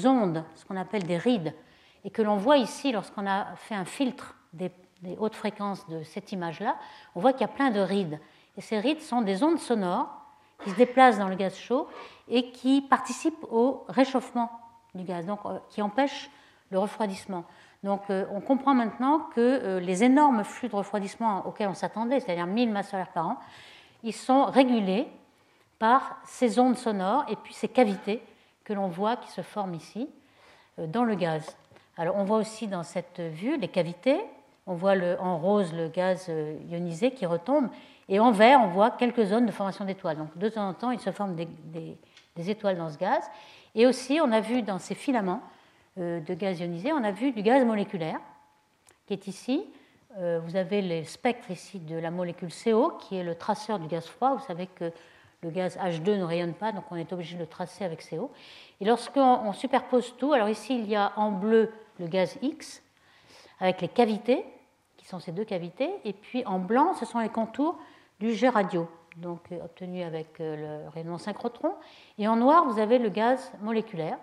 [0.05, 1.55] ondes, ce qu'on appelle des rides,
[2.05, 4.71] et que l'on voit ici lorsqu'on a fait un filtre des,
[5.19, 6.77] hautes fréquences de cette image-là,
[7.15, 8.19] on voit qu'il y a plein de rides.
[8.57, 10.09] Et ces rides sont des ondes sonores
[10.65, 11.87] qui se déplacent dans le gaz chaud
[12.27, 14.51] et qui participent au réchauffement
[14.95, 16.31] du gaz, donc euh, qui empêchent
[16.71, 17.45] le refroidissement.
[17.85, 22.19] Donc euh, on comprend maintenant que euh, les énormes flux de refroidissement auxquels on s'attendait,
[22.19, 23.39] c'est-à-dire 1000 masses solaires par an,
[24.03, 25.07] ils sont régulés
[25.79, 28.23] par ces ondes sonores et puis ces cavités
[28.65, 30.09] que l'on voit qui se forment ici.
[30.79, 31.57] dans le gaz.
[31.97, 34.21] Alors on voit aussi dans cette vue les cavités,
[34.67, 36.31] on voit en rose le gaz
[36.71, 37.69] ionisé qui retombe,
[38.09, 40.19] et en vert on voit quelques zones de formation d'étoiles.
[40.19, 41.49] Donc de temps en temps il se forme des,
[42.37, 43.25] des étoiles dans ce gaz.
[43.75, 45.43] Et aussi on a vu dans ces filaments
[45.97, 48.21] de gaz ionisé, on a vu du gaz moléculaire
[49.09, 49.65] qui est ici.
[50.19, 53.89] Euh, vous avez les spectres ici de la molécule CO, qui est le traceur du
[53.89, 54.35] gaz froid.
[54.35, 54.93] Vous savez que
[55.43, 58.31] le gaz H2 ne rayonne pas, donc on est obligé de le tracer avec CO.
[58.81, 62.83] Et lorsqu'on superpose tout, alors ici il y a en bleu le gaz X,
[63.61, 64.45] avec les cavités,
[64.97, 67.79] qui sont ces deux cavités, et puis en blanc, ce sont les contours
[68.21, 71.75] du jet radio, donc euh, obtenu avec euh, le rayonnement synchrotron.
[72.19, 74.19] Et en noir, vous avez le gaz moléculaire.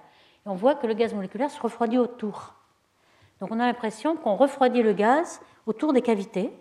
[0.45, 2.53] Et on voit que le gaz moléculaire se refroidit autour.
[3.39, 6.51] Donc on a l'impression qu'on refroidit le gaz autour des cavités.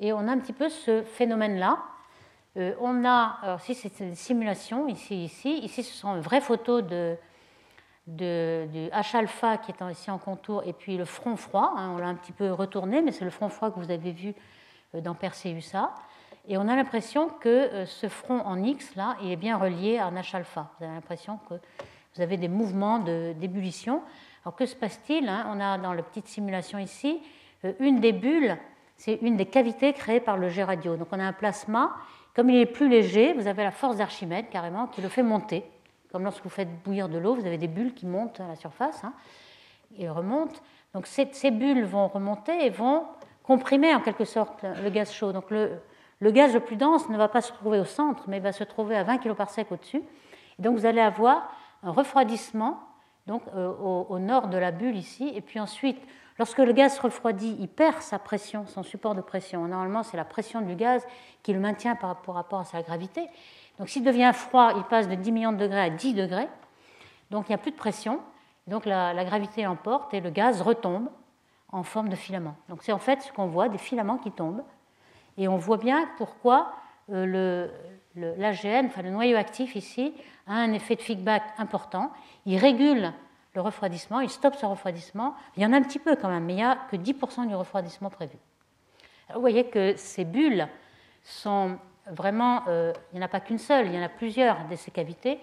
[0.00, 1.78] Et on a un petit peu ce phénomène-là.
[2.56, 5.58] Euh, on a, alors ici c'est une simulation, ici, ici.
[5.58, 7.16] Ici ce sont une vraies photos de,
[8.06, 11.74] de, du H-alpha qui est ici en contour, et puis le front froid.
[11.76, 14.12] Hein, on l'a un petit peu retourné, mais c'est le front froid que vous avez
[14.12, 14.34] vu
[14.94, 15.94] euh, dans Perseus-A.
[16.48, 19.98] Et on a l'impression que euh, ce front en X, là, il est bien relié
[19.98, 20.70] à un H-alpha.
[20.78, 21.54] Vous avez l'impression que
[22.14, 24.02] vous avez des mouvements d'ébullition.
[24.44, 25.46] Alors que se passe-t-il hein?
[25.50, 27.20] On a dans la petite simulation ici,
[27.80, 28.56] une des bulles,
[28.96, 30.96] c'est une des cavités créées par le jet radio.
[30.96, 31.94] Donc on a un plasma,
[32.36, 35.64] comme il est plus léger, vous avez la force d'Archimède carrément qui le fait monter.
[36.12, 38.56] Comme lorsque vous faites bouillir de l'eau, vous avez des bulles qui montent à la
[38.56, 39.14] surface hein,
[39.96, 40.60] et remontent.
[40.92, 43.04] Donc ces, bulles vont remonter et vont
[43.42, 45.32] comprimer en quelque sorte le gaz chaud.
[45.32, 45.80] Donc le,
[46.30, 48.96] gaz le plus dense ne va pas se trouver au centre, mais va se trouver
[48.96, 50.02] à 20 kg par sec au-dessus.
[50.58, 51.50] donc vous allez avoir
[51.82, 52.80] un refroidissement
[53.26, 53.72] donc euh,
[54.08, 55.32] au, nord de la bulle ici.
[55.34, 56.00] Et puis ensuite,
[56.38, 59.66] lorsque le gaz refroidit, il perd sa pression, son support de pression.
[59.66, 61.06] Normalement, c'est la pression du gaz
[61.42, 63.28] qui le maintient par rapport à sa gravité.
[63.78, 66.48] Donc s'il devient froid, il passe de 10 millions de degrés à 10 degrés.
[67.30, 68.20] Donc il n'y a plus de pression.
[68.66, 71.08] Donc la, gravité l'emporte et le gaz retombe
[71.70, 72.56] en forme de filament.
[72.68, 74.62] Donc c'est en fait ce qu'on voit, des filaments qui tombent.
[75.36, 76.72] Et on voit bien pourquoi
[77.12, 77.68] euh,
[78.14, 80.14] l'AGN, enfin le noyau actif ici,
[80.46, 82.10] a un effet de feedback important.
[82.46, 83.12] Il régule
[83.56, 85.34] le refroidissement, il stoppe ce refroidissement.
[85.56, 87.48] Il y en a un petit peu quand même, mais il n'y a que 10%
[87.48, 88.36] du refroidissement prévu.
[89.34, 90.68] vous voyez que ces bulles
[91.24, 94.68] sont vraiment, euh, il n'y en a pas qu'une seule, il y en a plusieurs
[94.68, 95.40] de ces cavités.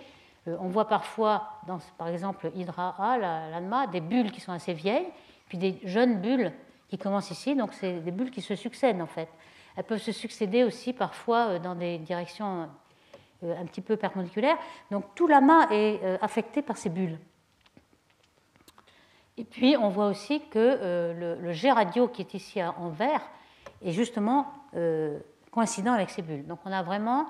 [0.47, 1.60] Euh, on voit parfois,
[1.97, 5.08] par exemple, Hydra A, l'ANMA, des bulles qui sont assez vieilles,
[5.47, 6.54] puis des jeunes bulles
[6.89, 9.28] qui commencent ici, donc c'est des bulles qui se succèdent en fait.
[9.76, 12.69] Elles peuvent se succéder aussi parfois euh, dans des directions
[13.41, 14.56] un petit peu perpendiculaires.
[14.89, 17.17] Donc tout l'amas est affecté par ces bulles.
[19.37, 23.21] Et puis on voit aussi que le, jet radio qui est ici en vert
[23.83, 24.47] est justement
[25.51, 26.45] coïncident avec ces bulles.
[26.45, 27.25] Donc on a vraiment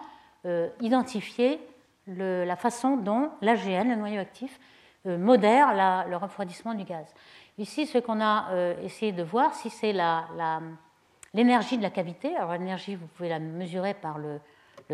[0.81, 1.61] identifié
[2.07, 4.59] la façon dont l'AGN, le noyau actif,
[5.05, 5.73] modère
[6.07, 7.07] le refroidissement du gaz.
[7.57, 8.49] Ici, ce qu'on a
[8.83, 9.93] essayé de voir, si c'est
[11.35, 14.39] L'énergie de la cavité, alors l'énergie, vous pouvez la mesurer par le,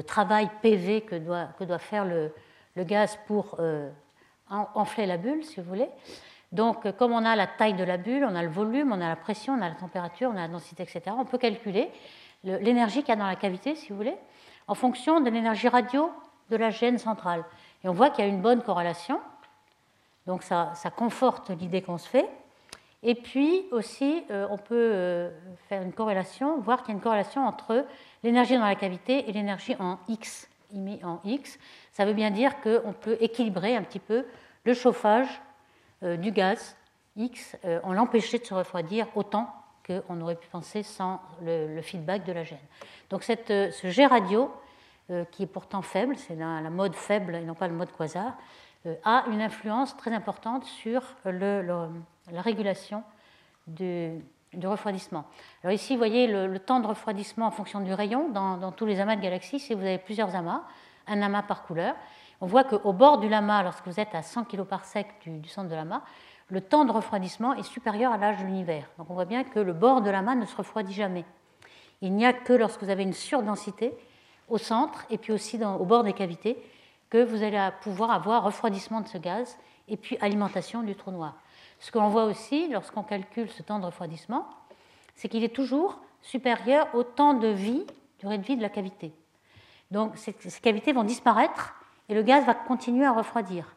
[0.04, 2.32] travail PV que doit, faire le,
[2.78, 3.90] gaz pour euh,
[4.48, 5.90] enfler la bulle, si vous voulez.
[6.52, 9.02] Donc, euh, comme on a la taille de la bulle, on a le volume, on
[9.02, 11.92] a la pression, on a la température, on a la densité, etc., on peut calculer
[12.44, 14.16] l'énergie qu'il y a dans la cavité, si vous voulez,
[14.68, 16.12] en fonction de l'énergie radio
[16.50, 17.44] de la gêne centrale.
[17.84, 19.20] Et on voit qu'il y a une bonne corrélation.
[20.26, 22.30] Donc, ça, conforte l'idée qu'on se fait.
[23.02, 25.30] Et puis aussi, euh, on peut euh,
[25.70, 27.86] faire une corrélation, voir qu'il y a une corrélation entre
[28.24, 31.58] l'énergie dans la cavité et l'énergie en X, émis en X.
[31.94, 34.26] Ça veut bien dire qu'on peut équilibrer un petit peu
[34.66, 35.30] le chauffage
[36.02, 36.76] du gaz
[37.16, 39.54] X en l'empêcher de se refroidir autant
[39.86, 42.58] qu'on aurait pu penser sans le, feedback de la gêne.
[43.10, 44.52] Donc cette, ce jet radio,
[45.32, 48.34] qui est pourtant faible, c'est la, mode faible et non pas le mode quasar,
[49.04, 53.04] a une influence très importante sur la régulation
[53.70, 54.22] du,
[54.64, 55.26] refroidissement.
[55.64, 59.00] Alors ici, vous voyez le, temps de refroidissement en fonction du rayon dans, tous les
[59.00, 59.60] amas de galaxies.
[59.60, 60.64] Si vous avez plusieurs amas,
[61.08, 61.96] un amas par couleur,
[62.42, 65.48] on voit qu'au bord du lama, lorsque vous êtes à 100 kg par sec du,
[65.50, 66.02] centre de l'amas,
[66.50, 68.90] le temps de refroidissement est supérieur à l'âge de l'univers.
[68.98, 71.26] Donc on voit bien que le bord de l'amas ne se refroidit jamais.
[72.02, 73.94] Il n'y a que lorsque vous avez une surdensité
[74.48, 76.58] au centre et puis aussi au bord des cavités
[77.10, 81.36] que vous allez pouvoir avoir refroidissement de ce gaz et puis alimentation du trou noir.
[81.80, 84.48] Ce qu'on voit aussi lorsqu'on calcule ce temps de refroidissement,
[85.16, 87.86] c'est qu'il est toujours supérieur au temps de vie,
[88.20, 89.14] durée de vie de la cavité.
[89.92, 91.76] Donc ces, cavités vont disparaître
[92.10, 93.76] et le gaz va continuer à refroidir.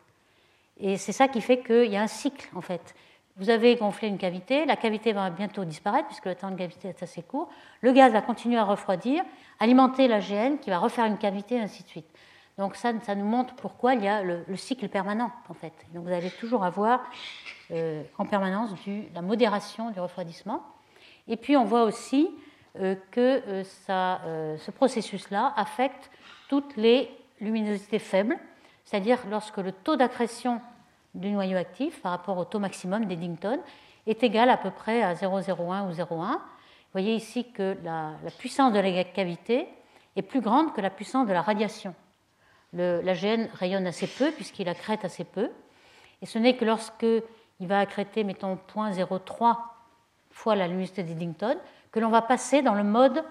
[0.78, 2.94] Et c'est ça qui fait qu'il y a un cycle en fait.
[3.36, 6.88] Vous avez gonflé une cavité, la cavité va bientôt disparaître puisque le temps de cavité
[6.88, 7.48] est assez court.
[7.80, 9.22] Le gaz va continuer à refroidir,
[9.60, 12.06] alimenter l'AGN qui va refaire une cavité, et ainsi de suite.
[12.58, 15.72] Donc ça, ça nous montre pourquoi il y a le, le cycle permanent en fait.
[15.94, 17.00] Donc vous allez toujours avoir
[18.18, 18.70] en permanence
[19.14, 20.62] la modération du refroidissement.
[21.28, 22.28] Et puis on voit aussi
[23.10, 26.10] que ce processus-là affecte
[26.48, 27.10] toutes les
[27.42, 28.38] luminosités faibles,
[28.84, 30.60] c'est-à-dire lorsque le taux d'accrétion
[31.14, 33.60] du noyau actif par rapport au taux maximum d'Eddington
[34.06, 36.06] est égal à peu près à 0,01 ou 0,1.
[36.08, 36.38] Vous
[36.92, 39.68] voyez ici que la, puissance de la cavité
[40.16, 41.94] est plus grande que la puissance de la radiation.
[42.72, 45.50] L'AGN rayonne assez peu puisqu'il accrète assez peu.
[46.22, 47.22] Et ce n'est que lorsqu'il
[47.60, 49.56] va accréter, mettons, 0,03
[50.30, 51.56] fois la luminosité d'Eddington,
[51.90, 53.22] que l'on va passer dans le mode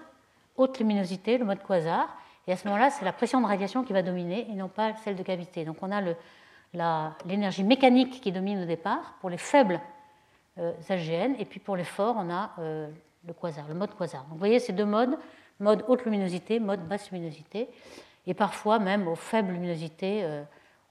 [0.56, 2.16] haute luminosité, le mode quasar.
[2.46, 4.94] Et à ce moment-là, c'est la pression de radiation qui va dominer et non pas
[5.04, 5.64] celle de cavité.
[5.64, 6.02] Donc on a
[7.24, 9.80] l'énergie mécanique qui domine au départ pour les faibles
[10.58, 12.88] euh, AGN, et puis pour les forts, on a euh,
[13.26, 14.22] le quasar, le mode quasar.
[14.24, 15.16] Donc vous voyez ces deux modes,
[15.60, 17.68] mode haute luminosité, mode basse luminosité,
[18.26, 20.42] et parfois même aux faibles luminosités, euh,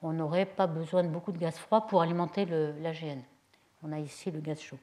[0.02, 3.20] on n'aurait pas besoin de beaucoup de gaz froid pour alimenter l'AGN.
[3.84, 4.80] On a ici le gaz chaud.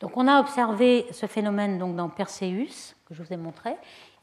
[0.00, 3.76] Donc on a observé ce phénomène donc dans Perseus, que je vous ai montré,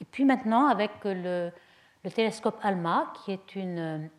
[0.04, 1.50] et puis maintenant avec le,
[2.04, 4.10] le télescope ALMA, qui est une,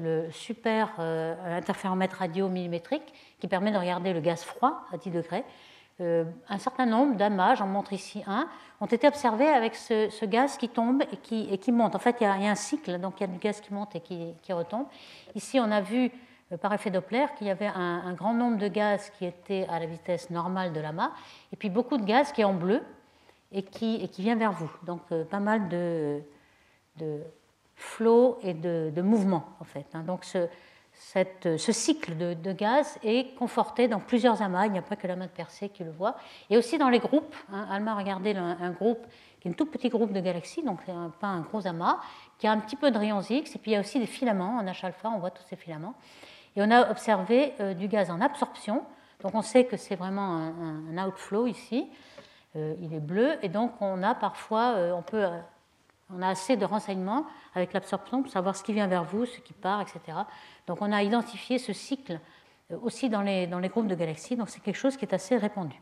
[0.00, 5.10] le super euh, interféromètre radio millimétrique, qui permet de regarder le gaz froid à 10
[5.10, 5.44] degrés.
[6.00, 8.48] Euh, un certain nombre d'amas, j'en montre ici un,
[8.80, 11.94] ont été observés avec ce, gaz qui tombe et qui, monte.
[11.94, 13.94] En fait, il y, a, un cycle, donc il y a du gaz qui monte
[13.94, 14.86] et qui, retombe.
[15.34, 16.10] Ici, on a vu
[16.50, 19.78] euh, par effet Doppler qu'il y avait un, grand nombre de gaz qui étaient à
[19.78, 21.10] la vitesse normale de l'amas,
[21.52, 22.82] et puis beaucoup de gaz qui est en bleu
[23.52, 24.70] et qui, vient vers vous.
[24.84, 26.20] Donc euh, pas mal de,
[27.74, 29.86] flow et de, de, mouvement en fait.
[29.94, 30.02] Hein.
[30.02, 30.48] Donc ce,
[31.72, 35.32] cycle de, gaz est conforté dans plusieurs amas, il n'y a pas que l'amas de
[35.32, 36.16] Persée qui le voit,
[36.50, 37.34] et aussi dans les groupes.
[37.52, 37.66] Hein.
[37.70, 39.04] Alma a regardé un, groupe
[39.40, 41.98] qui est un tout petit groupe de galaxies, donc pas un gros amas,
[42.38, 44.06] qui a un petit peu de rayons X, et puis il y a aussi des
[44.06, 45.94] filaments, en H-alpha, on voit tous ces filaments.
[46.56, 48.84] Et on a observé euh, du gaz en absorption.
[49.22, 50.52] Donc on sait que c'est vraiment
[50.90, 51.88] un, outflow ici.
[52.56, 53.38] Euh, il est bleu.
[53.42, 55.26] Et donc on a parfois, euh, on, peut,
[56.10, 59.40] on a assez de renseignements avec l'absorption pour savoir ce qui vient vers vous, ce
[59.40, 60.18] qui part, etc.
[60.66, 62.20] Donc on a identifié ce cycle
[62.82, 64.36] aussi dans les, dans les groupes de galaxies.
[64.36, 65.80] Donc c'est quelque chose qui est assez répandu.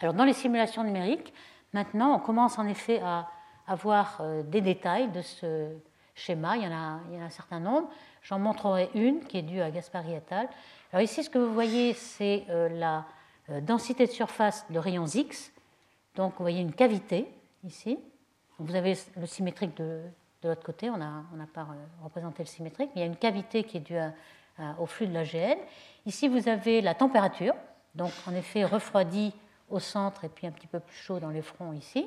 [0.00, 1.32] Alors dans les simulations numériques,
[1.72, 3.28] maintenant on commence en effet à
[3.66, 5.68] avoir des détails de ce
[6.14, 6.56] schéma.
[6.56, 7.88] Il y en a, il y en a un certain nombre.
[8.22, 10.48] J'en montrerai une qui est due à Gaspari et al.
[10.92, 13.00] Alors ici, ce que vous voyez, c'est euh, la euh,
[13.60, 15.52] densité de surface de rayons X.
[16.14, 17.26] Donc vous voyez une cavité
[17.64, 17.98] ici.
[18.58, 20.02] Vous avez le symétrique de,
[20.44, 23.64] l'autre côté, on n'a pas euh, représenté le symétrique, mais il y a une cavité
[23.64, 23.98] qui est due
[24.78, 25.58] au flux de l'AGN.
[26.06, 27.54] Ici, vous avez la température,
[27.94, 29.32] donc en effet refroidi
[29.70, 32.06] au centre et puis un petit peu plus chaud dans les fronts ici.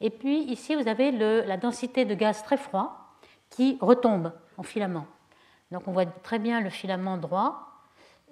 [0.00, 3.06] Et puis ici, vous avez la densité de gaz très froid
[3.50, 5.06] qui retombe en filament.
[5.70, 7.75] Donc on voit très bien le filament droit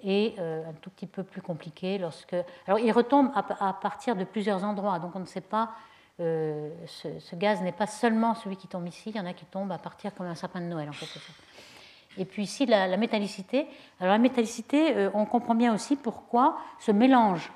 [0.03, 2.35] et euh, un tout petit peu plus compliqué lorsque.
[2.67, 5.71] Alors il retombe à, partir de plusieurs endroits, donc on ne sait pas.
[6.19, 9.45] Euh, ce, gaz n'est pas seulement celui qui tombe ici, il y en a qui
[9.45, 11.39] tombent à partir comme un sapin de Noël en quelque sorte.
[12.17, 13.67] Et puis ici la, métallicité.
[13.99, 17.51] Alors la métallicité, euh, on comprend bien aussi pourquoi ce mélange,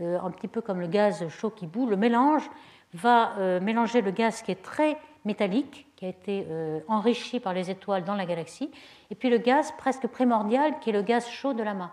[0.00, 2.50] un petit peu comme le gaz chaud qui bout, le mélange
[2.94, 6.46] va mélanger le gaz qui est très métallique, qui a été
[6.88, 8.70] enrichi par les étoiles dans la galaxie,
[9.10, 11.92] et puis le gaz presque primordial qui est le gaz chaud de l'amas.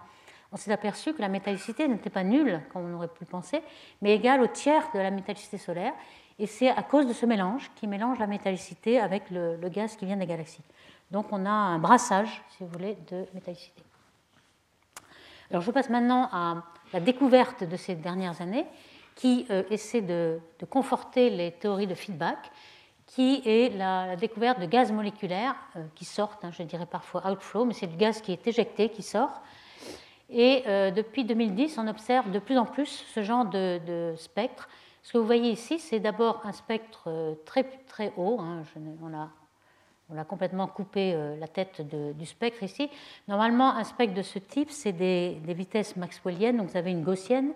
[0.51, 3.61] On s'est aperçu que la métallicité n'était pas nulle, comme on aurait pu le penser,
[4.01, 5.93] mais égale au tiers de la métallicité solaire.
[6.39, 10.05] Et c'est à cause de ce mélange qui mélange la métallicité avec le, gaz qui
[10.05, 10.63] vient des galaxies.
[11.09, 13.81] Donc on a un brassage, si vous voulez, de métallicité.
[15.49, 16.63] Alors je passe maintenant à
[16.93, 18.65] la découverte de ces dernières années
[19.15, 20.39] qui euh, essaie de,
[20.69, 22.51] conforter les théories de feedback
[23.15, 27.65] qui est la, découverte de gaz moléculaires euh, qui sortent, hein, je dirais parfois outflow,
[27.65, 29.41] mais c'est du gaz qui est éjecté, qui sort.
[30.29, 34.69] Et euh, depuis 2010, on observe de plus en plus ce genre de, spectre.
[35.03, 38.39] Ce que vous voyez ici, c'est d'abord un spectre euh, très, très haut.
[38.39, 38.63] Hein,
[39.03, 39.13] on,
[40.17, 42.89] a, complètement coupé la tête du spectre ici.
[43.29, 47.01] Normalement, un spectre de ce type, c'est des, des, vitesses maxwelliennes, donc vous avez une
[47.01, 47.53] gaussienne.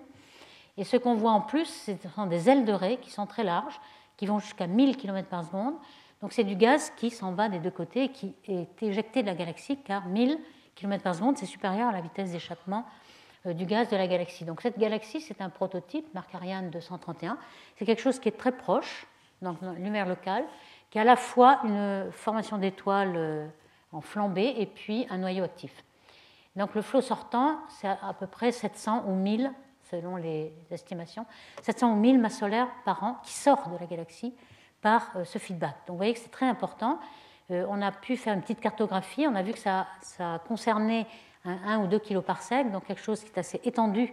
[0.78, 3.44] Et ce qu'on voit en plus, ce sont des ailes de raie qui sont très
[3.44, 3.80] larges
[4.18, 5.76] qui vont jusqu'à 1000 km par seconde.
[6.22, 9.28] Donc c'est du gaz qui s'en va des deux côtés et qui est éjecté de
[9.28, 10.40] la galaxie, car 1000
[10.76, 12.86] km par seconde, c'est supérieur à la vitesse d'échappement
[13.46, 14.46] euh, du gaz de la galaxie.
[14.46, 17.38] Donc cette galaxie, c'est un prototype, Mark Ariane 231.
[17.76, 19.08] C'est quelque chose qui est très proche,
[19.42, 20.46] donc lumière locale,
[20.90, 23.48] qui a à la fois une formation d'étoiles euh,
[23.92, 25.84] en flambée et puis un noyau actif.
[26.56, 29.52] Donc le flot sortant, c'est à peu près 700 ou 1000
[29.90, 31.26] selon les estimations,
[31.62, 34.34] 700 ou 1000 masses solaires par an qui sortent de la galaxie
[34.82, 35.76] par euh, ce feedback.
[35.88, 37.00] Donc vous voyez que c'est très important.
[37.52, 41.06] Euh, on a pu faire une petite cartographie, on a vu que ça, ça concernait
[41.46, 42.22] 1 ou 2 kg
[42.72, 44.12] donc quelque chose qui est assez étendu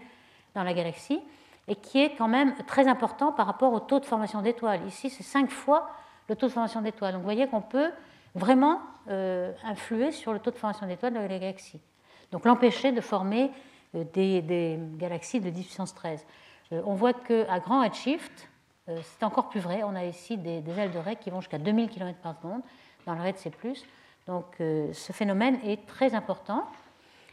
[0.54, 1.20] dans la galaxie
[1.68, 4.86] et qui est quand même très important par rapport au taux de formation d'étoiles.
[4.86, 5.90] Ici, c'est 5 fois
[6.28, 7.12] le taux de formation d'étoiles.
[7.12, 7.90] Donc vous voyez qu'on peut
[8.34, 11.80] vraiment euh, influer sur le taux de formation d'étoiles de la galaxie.
[12.30, 13.50] Donc l'empêcher de former
[13.94, 16.24] euh, des, galaxies de 10 puissance 13.
[16.72, 18.48] Euh, on voit qu'à grand redshift,
[18.86, 19.82] c'est encore plus vrai.
[19.84, 22.62] On a ici des, ailes de raie qui vont jusqu'à 2000 km par seconde
[23.06, 23.52] dans le RAID C+.
[24.26, 26.66] Donc ce phénomène est très important.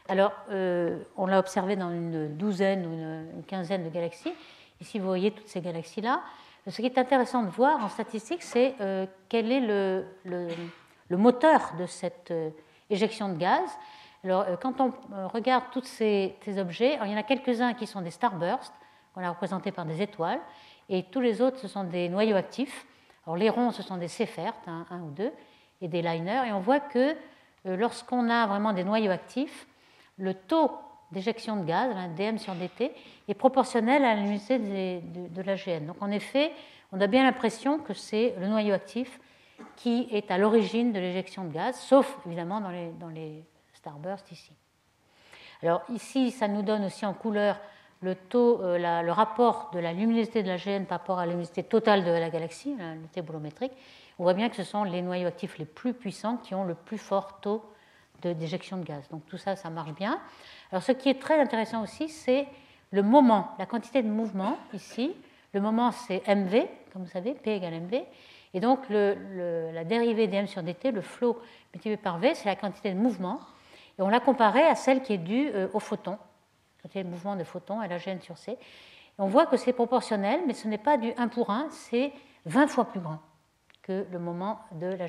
[0.08, 4.32] Alors, on l'a observé dans une douzaine ou une, quinzaine de galaxies.
[4.80, 6.22] Ici, vous voyez toutes ces galaxies-là.
[6.68, 8.76] Ce qui est intéressant de voir en statistique, c'est
[9.28, 10.04] quel est le,
[11.16, 12.50] moteur de cette euh,
[12.88, 13.68] éjection de gaz.
[14.22, 17.86] Alors, euh, quand on euh, regarde tous ces, objets, il y en a quelques-uns qui
[17.86, 18.74] sont des starbursts,
[19.16, 20.40] on a représentés par des étoiles,
[20.88, 22.86] et tous les autres, ce sont des noyaux actifs.
[23.26, 24.08] Alors, les ronds, ce sont des
[24.66, 25.32] hein, un ou deux,
[25.80, 27.16] et des liners, et on voit que
[27.64, 29.66] lorsqu'on a vraiment des noyaux actifs,
[30.18, 30.70] le taux
[31.12, 32.92] d'éjection de gaz, dm sur dt,
[33.28, 35.86] est proportionnel à l'unité de, de l'AGN.
[35.86, 36.52] Donc, en effet,
[36.92, 39.18] on a bien l'impression que c'est le noyau actif
[39.76, 43.44] qui est à l'origine de l'éjection de gaz, sauf évidemment dans les
[43.80, 44.52] starbursts ici.
[45.62, 47.58] Alors ici, ça nous donne aussi en couleur
[48.02, 52.04] le, euh, rapport de la luminosité de la GN par rapport à la luminosité totale
[52.04, 53.72] de la galaxie, la luminosité bolométrique.
[54.18, 56.74] On voit bien que ce sont les noyaux actifs les plus puissants qui ont le
[56.74, 57.62] plus fort taux
[58.22, 59.08] d'éjection de, de, gaz.
[59.10, 60.20] Donc tout ça, ça marche bien.
[60.72, 62.46] Alors ce qui est très intéressant aussi, c'est
[62.90, 65.14] le moment, la quantité de mouvement ici.
[65.52, 68.02] Le moment, c'est mv, comme vous savez, P égale mv.
[68.52, 71.40] Et donc la dérivée dm sur dt, le flot
[71.72, 73.40] multiplié par v, c'est la quantité de mouvement.
[74.00, 76.18] On l'a comparée à celle qui est due euh, au photon,
[76.94, 78.56] de mouvement de photon à la sur c.
[79.18, 82.12] On voit que c'est proportionnel, mais ce n'est pas du 1 pour 1, c'est
[82.46, 83.18] 20 fois plus grand
[83.82, 85.06] que le moment de la.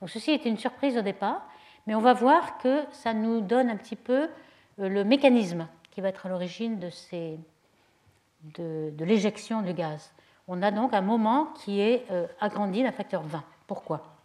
[0.00, 1.42] Donc ceci était une surprise au départ,
[1.86, 4.30] mais on va voir que ça nous donne un petit peu
[4.78, 6.90] euh, le mécanisme qui va être à l'origine de,
[8.54, 10.12] de l'éjection du gaz
[10.48, 13.42] on a donc un moment qui est euh, agrandi d'un facteur 20.
[13.66, 14.21] Pourquoi?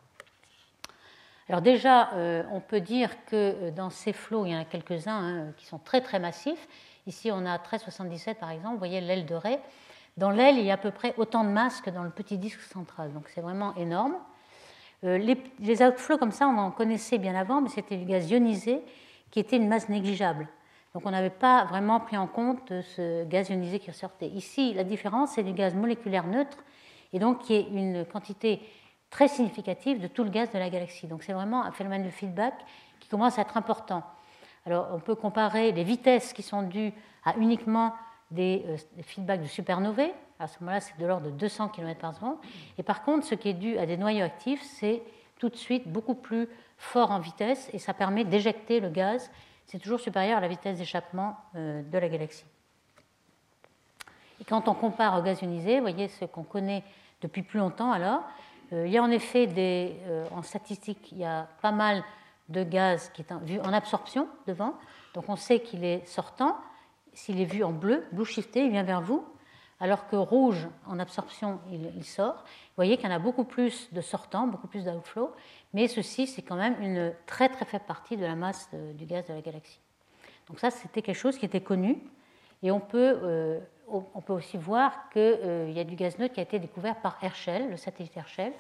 [1.50, 4.66] Alors déjà, euh, on peut dire que euh, dans ces flots, il y en a
[4.66, 6.68] quelques-uns hein, qui sont très très massifs.
[7.06, 9.58] Ici, on a 1377 par exemple, vous voyez l'aile de Ray.
[10.18, 12.38] Dans l'aile, il y a à peu près autant de masse que dans le petit
[12.38, 14.16] disque central, donc c'est vraiment énorme.
[15.04, 18.82] Les, les outflows comme ça, on en connaissait bien avant, mais c'était du gaz ionisé
[19.30, 20.48] qui était une masse négligeable.
[20.96, 24.30] Donc on n'avait pas vraiment pris en compte ce gaz ionisé qui ressortait.
[24.30, 26.58] Ici, la différence, c'est du gaz moléculaire neutre,
[27.14, 28.60] et donc qui est une quantité
[29.10, 31.08] très significative de tout le gaz de la galaxie.
[31.08, 32.54] Donc c'est vraiment un phénomène de feedback
[33.00, 34.04] qui commence à être important.
[34.66, 36.94] Alors on peut comparer les vitesses qui sont dues
[37.24, 37.94] à uniquement
[38.32, 40.12] des, euh, feedbacks de supernovae.
[40.40, 42.38] À ce moment-là, c'est de l'ordre de 200 km par seconde.
[42.78, 45.02] Et par contre, ce qui est dû à des noyaux actifs, c'est
[45.40, 46.48] tout de suite beaucoup plus
[46.78, 49.32] fort en vitesse et ça permet d'éjecter le gaz
[49.68, 52.46] c'est toujours supérieur à la vitesse d'échappement euh, de la galaxie.
[54.40, 56.84] Et quand on compare au gaz ionisé, vous voyez ce qu'on connaît
[57.22, 58.22] depuis plus longtemps alors,
[58.72, 62.04] il y a en effet des, euh, en statistique, il y a pas mal
[62.50, 64.74] de gaz qui est vu en absorption devant,
[65.14, 66.58] donc on sait qu'il est sortant.
[67.14, 69.26] S'il est vu en bleu, blue shifté, il vient vers vous,
[69.80, 72.36] alors que rouge en absorption, il, sort.
[72.36, 75.32] Vous voyez qu'il y en a beaucoup plus de sortants, beaucoup plus d'outflow,
[75.74, 79.26] mais ceci, c'est quand même une très très faible partie de la masse du gaz
[79.28, 79.80] de la galaxie.
[80.48, 81.98] Donc ça, c'était quelque chose qui était connu,
[82.64, 86.34] et on peut, euh, on peut aussi voir qu'il euh, y a du gaz neutre
[86.34, 88.54] qui a été découvert par Herschel, le satellite Herschel,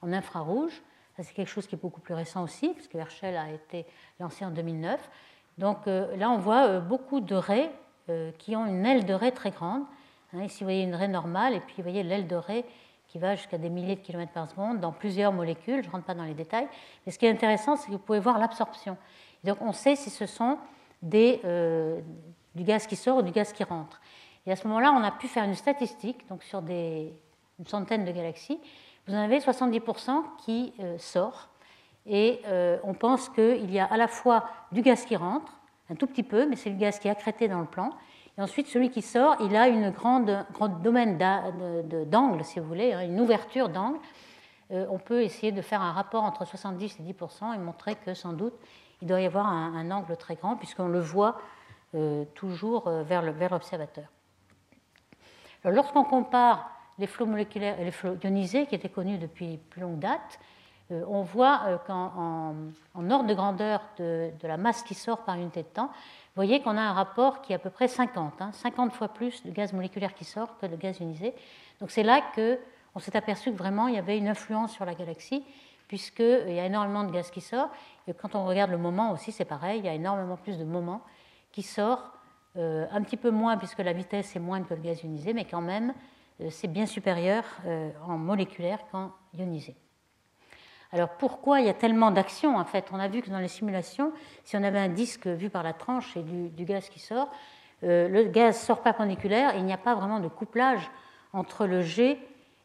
[0.00, 0.82] en infrarouge.
[1.18, 3.86] C'est quelque chose qui est beaucoup plus récent aussi, parce que Herschel a été
[4.18, 5.10] lancé en 2009.
[5.58, 7.70] Donc euh, là, on voit beaucoup de raies
[8.38, 9.84] qui ont une aile de raie très grande,
[10.34, 12.64] Hein, ici, vous voyez une raie normale, et puis vous voyez l'aile de raie
[13.08, 15.82] qui va jusqu'à des milliers de kilomètres par seconde dans plusieurs molécules.
[15.82, 16.66] Je ne rentre pas dans les détails.
[17.04, 18.96] Mais ce qui est intéressant, c'est que vous pouvez voir l'absorption.
[19.44, 20.56] Donc, on sait si ce sont
[21.02, 22.00] des, euh,
[22.54, 24.00] du gaz qui sort ou du gaz qui rentre.
[24.46, 27.12] Et à ce moment-là, on a pu faire une statistique, donc sur des,
[27.58, 28.60] une centaine de galaxies.
[29.06, 31.48] Vous en avez 70% qui euh, sort.
[32.06, 35.52] Et euh, on pense qu'il y a à la fois du gaz qui rentre,
[35.90, 37.90] un tout petit peu, mais c'est le gaz qui est accrété dans le plan,
[38.38, 40.46] et ensuite, celui qui sort, il a une grande,
[40.82, 41.18] domaine
[42.06, 43.98] d'angle, si vous voulez, hein, une ouverture d'angle.
[44.70, 48.14] Euh, on peut essayer de faire un rapport entre 70 et 10% et montrer que
[48.14, 48.54] sans doute,
[49.02, 51.40] il doit y avoir un, angle très grand, puisqu'on le voit
[52.34, 54.06] toujours vers l'observateur.
[55.64, 59.98] Lorsqu'on compare les flots moléculaires et les flots ionisés, qui étaient connus depuis plus longue
[59.98, 60.38] date,
[60.90, 62.54] on voit qu'en
[62.94, 66.76] ordre de grandeur de, la masse qui sort par unité de temps, vous voyez qu'on
[66.76, 69.72] a un rapport qui est à peu près 50, 50 hein, fois plus de gaz
[69.72, 71.34] moléculaire qui sort que de gaz ionisé.
[71.80, 74.94] Donc c'est là qu'on s'est aperçu que vraiment il y avait une influence sur la
[74.94, 75.44] galaxie,
[75.88, 77.68] puisqu'il y a énormément de gaz qui sort.
[78.08, 80.64] Et quand on regarde le moment aussi, c'est pareil, il y a énormément plus de
[80.64, 81.02] moments
[81.52, 82.12] qui sort,
[82.58, 85.46] euh, un petit peu moins puisque la vitesse est moindre que le gaz ionisé, mais
[85.46, 85.94] quand même,
[86.42, 89.74] euh, c'est bien supérieur euh, en moléculaire qu'en ionisé.
[90.92, 93.48] Alors pourquoi il y a tellement d'actions En fait, on a vu que dans les
[93.48, 94.12] simulations,
[94.44, 97.30] si on avait un disque vu par la tranche et du, gaz qui sort,
[97.80, 100.90] le gaz sort perpendiculaire et il n'y a pas vraiment de couplage
[101.32, 102.18] entre le G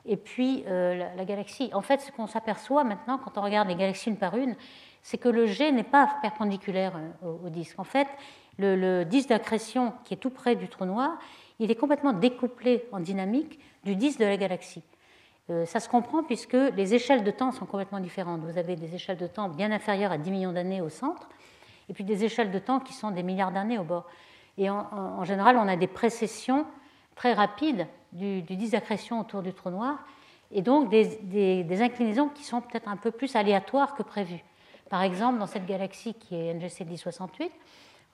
[0.06, 1.70] et puis la, galaxie.
[1.74, 4.58] En fait, ce qu'on s'aperçoit maintenant quand on regarde les galaxies une par une,
[5.02, 7.80] c'est que le G n'est pas perpendiculaire au, disque.
[7.80, 8.10] En fait,
[8.58, 11.18] le, disque d'accrétion qui est tout près du trou noir,
[11.60, 14.84] il est complètement découplé en dynamique du disque de la galaxie.
[15.50, 18.42] Euh, ça se comprend puisque les échelles de temps sont complètement différentes.
[18.42, 21.30] Vous avez des échelles de temps bien inférieures à 10 millions d'années au centre,
[21.90, 24.06] et puis des échelles de temps qui sont des milliards d'années au bord.
[24.58, 26.66] Et en, général, on a des précessions
[27.16, 30.00] très rapides du, disque d'accrétion autour du trou noir,
[30.52, 34.44] et donc des, des inclinaisons qui sont peut-être un peu plus aléatoires que prévues.
[34.90, 37.52] Par exemple, dans cette galaxie qui est NGC 1068,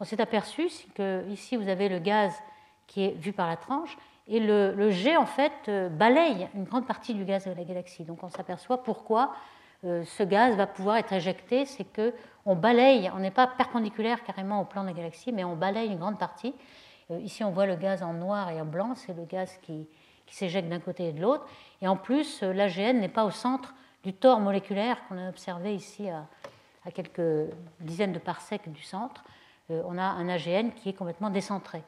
[0.03, 2.33] on s'est aperçu que ici vous avez le gaz
[2.87, 3.97] qui est vu par la tranche
[4.27, 7.63] et le, le, jet en fait euh, balaye une grande partie du gaz de la
[7.63, 8.03] galaxie.
[8.03, 9.33] Donc on s'aperçoit pourquoi
[9.85, 12.13] euh, ce gaz va pouvoir être éjecté, c'est que
[12.45, 15.87] on balaye, on n'est pas perpendiculaire carrément au plan de la galaxie, mais on balaye
[15.87, 16.53] une grande partie.
[17.09, 19.87] Euh, ici on voit le gaz en noir et en blanc, c'est le gaz qui,
[20.27, 21.45] s'éjecte d'un côté et de l'autre.
[21.81, 23.73] Et en plus, l'AGN n'est pas au centre
[24.03, 29.23] du tore moléculaire qu'on a observé ici à quelques dizaines de parsecs du centre.
[29.73, 31.83] Euh, on a un AGN qui est complètement décentré,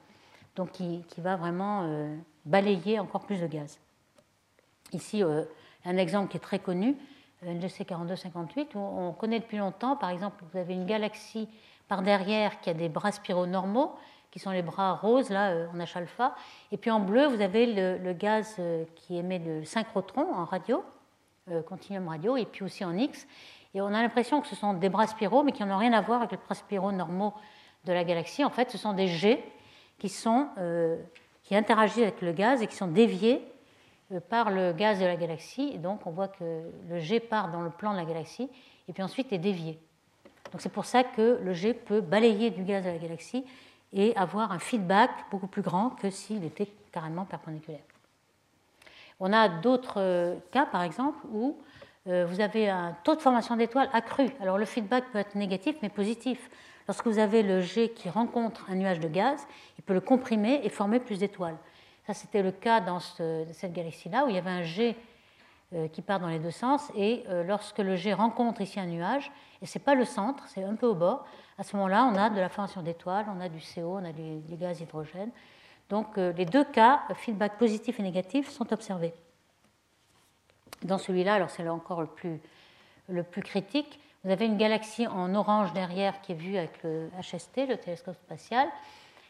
[0.56, 2.16] donc qui, va vraiment euh,
[2.46, 3.80] balayer encore plus de gaz.
[4.92, 5.44] Ici, euh,
[5.86, 6.96] un exemple qui est très connu,
[7.44, 11.48] NGC 4258, où on connaît depuis longtemps, par exemple, vous avez une galaxie
[11.88, 13.94] par derrière qui a des bras spiraux normaux,
[14.32, 16.36] qui sont les bras roses, là, en H alpha,
[16.72, 18.60] et puis en bleu, vous avez le, gaz
[18.96, 20.84] qui émet le synchrotron en radio,
[21.68, 23.28] continuum radio, et puis aussi en X.
[23.76, 26.02] Et on a l'impression que ce sont des bras spiraux, mais qui n'ont rien à
[26.02, 27.34] voir avec les bras spiraux normaux
[27.86, 29.44] de la galaxie, en fait, ce sont des jets
[30.00, 30.98] qui, euh,
[31.52, 33.42] interagissent avec le gaz et qui sont déviés
[34.12, 35.78] euh, par le gaz de la galaxie.
[35.78, 38.50] Donc, on voit que le jet part dans le plan de la galaxie
[38.88, 39.80] et puis ensuite est dévié.
[40.52, 43.46] Donc, c'est pour ça que le jet peut balayer du gaz de la galaxie
[43.94, 47.84] et avoir un feedback beaucoup plus grand que s'il était carrément perpendiculaire.
[49.20, 51.58] On a d'autres euh, cas, par exemple, où
[52.08, 54.30] vous avez un taux de formation d'étoiles accru.
[54.40, 56.52] Alors le feedback peut être négatif mais positif.
[56.88, 60.62] Lorsque vous avez le jet qui rencontre un nuage de gaz, il peut le comprimer
[60.64, 61.58] et former plus d'étoiles.
[62.06, 64.96] Ça, c'était le cas dans cette galaxie-là, où il y avait un jet
[65.74, 68.86] euh, qui part dans les deux sens, et euh, lorsque le jet rencontre ici un
[68.86, 69.32] nuage,
[69.64, 71.26] et ce n'est pas le centre, c'est un peu au bord,
[71.58, 74.12] à ce moment-là, on a de la formation d'étoiles, on a du CO, on a
[74.12, 75.32] du, gaz hydrogène.
[75.90, 79.14] Donc euh, les deux cas, feedback positif et négatif, sont observés.
[80.84, 82.40] Dans celui-là, alors c'est encore le plus,
[83.10, 87.12] le plus critique, vous avez une galaxie en orange derrière qui est vue avec le
[87.22, 88.68] HST, le télescope spatial.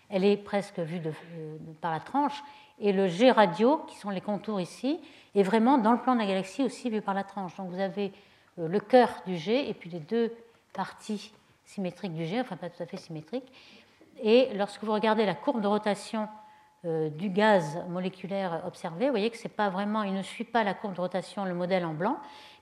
[0.09, 1.01] Elle est presque vue
[1.81, 2.41] par la tranche.
[2.79, 5.01] Et le G radio, qui sont les contours ici,
[5.35, 7.57] est vraiment dans le plan de la galaxie aussi vu par la tranche.
[7.57, 8.13] Donc vous avez
[8.57, 10.33] euh, le cœur du G et puis les deux
[10.71, 11.33] parties
[11.65, 13.51] symétriques du G, enfin pas tout à fait symétriques.
[14.23, 16.29] Et lorsque vous regardez la courbe de rotation
[16.85, 20.63] euh, du gaz moléculaire observé, vous voyez que c'est pas vraiment, il ne suit pas
[20.63, 22.17] la courbe de rotation, le modèle en blanc,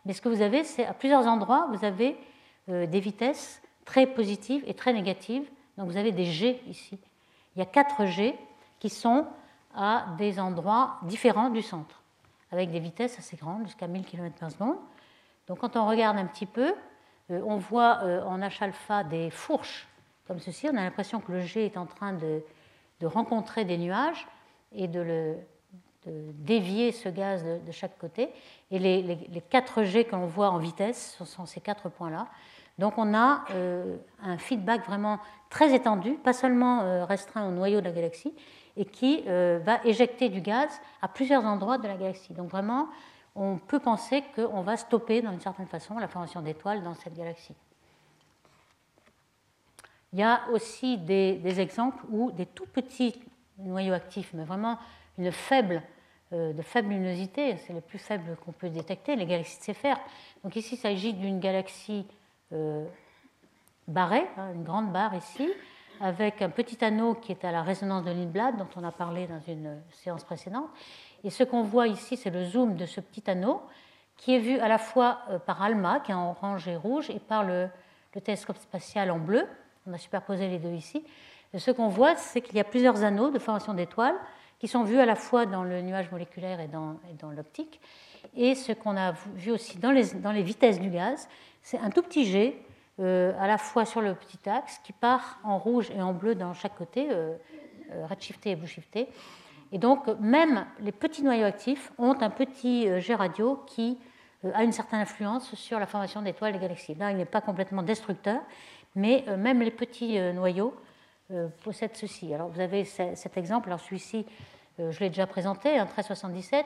[0.06, 2.18] mais ce que vous avez, c'est à plusieurs endroits, vous avez
[2.70, 5.50] euh, des vitesses très positives et très négatives.
[5.78, 7.00] Donc vous avez des G ici.
[7.56, 8.38] Il y a quatre G
[8.80, 9.28] qui sont
[9.76, 12.02] à des endroits différents du centre,
[12.52, 14.78] avec des vitesses assez grandes, jusqu'à 1000 km par seconde.
[15.48, 16.74] Donc quand on regarde un petit peu,
[17.32, 19.88] euh, on voit euh, en H alpha des fourches
[20.28, 20.68] comme ceci.
[20.72, 22.42] On a l'impression que le G est en train de,
[23.04, 24.26] rencontrer des nuages
[24.72, 25.36] et de, le,
[26.08, 28.30] dévier ce gaz de, chaque côté.
[28.72, 32.28] Et les, les, 4 G que l'on voit en vitesse ce sont ces quatre points-là.
[32.80, 37.80] Donc on a euh, un feedback vraiment très étendu, pas seulement euh, restreint au noyau
[37.80, 38.34] de la galaxie,
[38.76, 40.70] et qui euh, va éjecter du gaz
[41.02, 42.34] à plusieurs endroits de la galaxie.
[42.34, 42.88] Donc vraiment,
[43.36, 47.56] on peut penser qu'on va stopper d'une certaine façon la formation d'étoiles dans cette galaxie.
[50.12, 53.20] Il y a aussi des, exemples où des tout petits
[53.58, 54.78] noyaux actifs, mais vraiment
[55.18, 55.82] une faible
[56.34, 60.00] de faible luminosité, c'est le plus faible qu'on peut détecter, les galaxies de Seyfert.
[60.44, 62.06] Donc ici, il s'agit d'une galaxie
[62.54, 62.86] euh,
[63.88, 65.48] barrée, hein, une grande barre ici,
[66.02, 69.28] avec un petit anneau qui est à la résonance de Lindblad, dont on a parlé
[69.28, 70.70] dans une séance précédente.
[71.24, 73.62] Et ce qu'on voit ici, c'est le zoom de ce petit anneau,
[74.18, 77.10] qui est vu à la fois euh, par ALMA, qui est en orange et rouge,
[77.10, 77.70] et par le,
[78.16, 79.48] le télescope spatial en bleu.
[79.86, 81.06] On a superposé les deux ici.
[81.56, 84.16] Ce qu'on voit, c'est qu'il y a plusieurs anneaux de formation d'étoiles
[84.64, 87.82] qui sont vus à la fois dans le nuage moléculaire et dans, l'optique.
[88.34, 91.28] Et ce qu'on a vu aussi dans les, vitesses du gaz,
[91.62, 92.56] c'est un tout petit jet
[92.98, 96.54] à la fois sur le petit axe qui part en rouge et en bleu dans
[96.54, 97.10] chaque côté,
[98.10, 99.10] redshifté et blue shifté.
[99.74, 103.98] Et donc, même les petits noyaux actifs ont un petit jet radio qui
[104.54, 106.96] a une certaine influence sur la formation d'étoiles et galaxies.
[106.96, 108.40] Là, il n'est pas complètement destructeur,
[108.96, 110.74] mais même les petits noyaux
[111.64, 112.34] possèdent ceci.
[112.34, 114.26] Alors, vous avez cet exemple, alors celui-ci,
[114.78, 116.66] je l'ai déjà présenté, un 1377.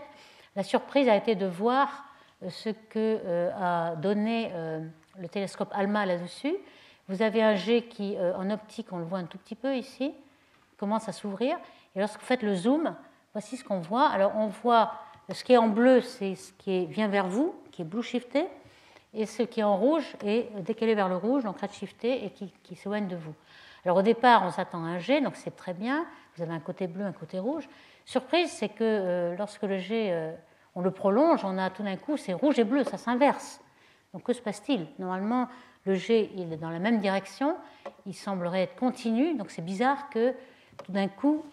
[0.55, 2.07] La surprise a été de voir
[2.49, 4.85] ce que euh, a donné euh,
[5.17, 6.55] le télescope ALMA là-dessus.
[7.07, 9.75] Vous avez un jet qui, euh, en optique, on le voit un tout petit peu
[9.75, 10.13] ici,
[10.77, 11.57] commence à s'ouvrir.
[11.95, 12.95] Et lorsque vous faites le zoom,
[13.33, 14.07] voici ce qu'on voit.
[14.07, 14.93] Alors on voit
[15.31, 18.45] ce qui est en bleu, c'est ce qui vient vers vous, qui est blue shifté,
[19.13, 22.29] et ce qui est en rouge est décalé vers le rouge, donc red shifté, et
[22.29, 23.33] qui s'éloigne de vous.
[23.85, 26.05] Alors au départ, on s'attend à un jet, donc c'est très bien.
[26.35, 27.67] Vous avez un côté bleu, un côté rouge.
[28.05, 30.35] Surprise, c'est que lorsque le jet
[30.77, 33.59] on le prolonge, on a tout d'un coup, c'est rouge et bleu, ça s'inverse.
[34.13, 34.87] Donc que se passe-t-il?
[34.99, 35.47] Normalement,
[35.85, 37.55] le jet il est dans la même direction,
[38.05, 40.35] il semblerait être continu, donc c'est bizarre que
[40.83, 41.43] tout d'un coup,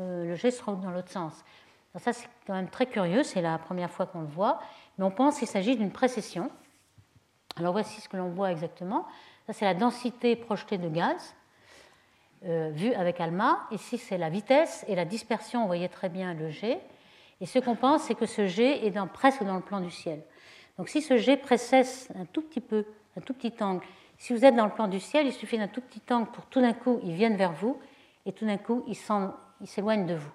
[0.00, 1.44] euh, le jet se trouve dans l'autre sens.
[1.96, 4.58] ça, c'est quand même très curieux, c'est la première fois qu'on le voit,
[4.98, 6.50] mais on pense qu'il s'agit d'une précession.
[7.56, 9.06] Alors voici ce que l'on voit exactement.
[9.46, 11.32] Ça, c'est la densité projetée de gaz, euh,
[12.44, 13.66] vue avec ALMA.
[13.70, 16.80] Ici, c'est la vitesse et la dispersion, vous voyez très bien le jet.
[17.40, 20.22] Et ce qu'on pense, c'est que ce jet est presque dans le plan du ciel.
[20.78, 22.84] Donc si ce jet précesse un tout petit peu,
[23.16, 23.84] un tout petit angle,
[24.18, 26.46] si vous êtes dans le plan du ciel, il suffit d'un tout petit angle pour
[26.46, 27.78] tout d'un coup, il vienne vers vous,
[28.24, 28.96] et tout d'un coup, il
[29.66, 30.30] s'éloigne de vous.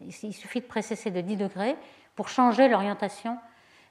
[0.00, 1.76] Il suffit de précesser de 10 degrés
[2.14, 3.38] pour changer l'orientation.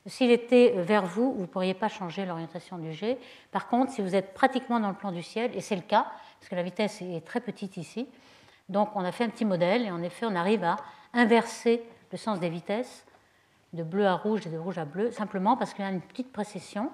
[0.05, 3.17] S'il était vers vous, vous ne pourriez pas changer l'orientation du jet.
[3.51, 6.07] Par contre, si vous êtes pratiquement dans le plan du ciel, et c'est le cas,
[6.39, 8.07] parce que la vitesse est très petite ici,
[8.67, 10.75] donc on a fait un petit modèle, et en effet, on arrive à
[11.13, 13.05] inverser le sens des vitesses,
[13.73, 16.01] de bleu à rouge et de rouge à bleu, simplement parce qu'il y a une
[16.01, 16.91] petite précession.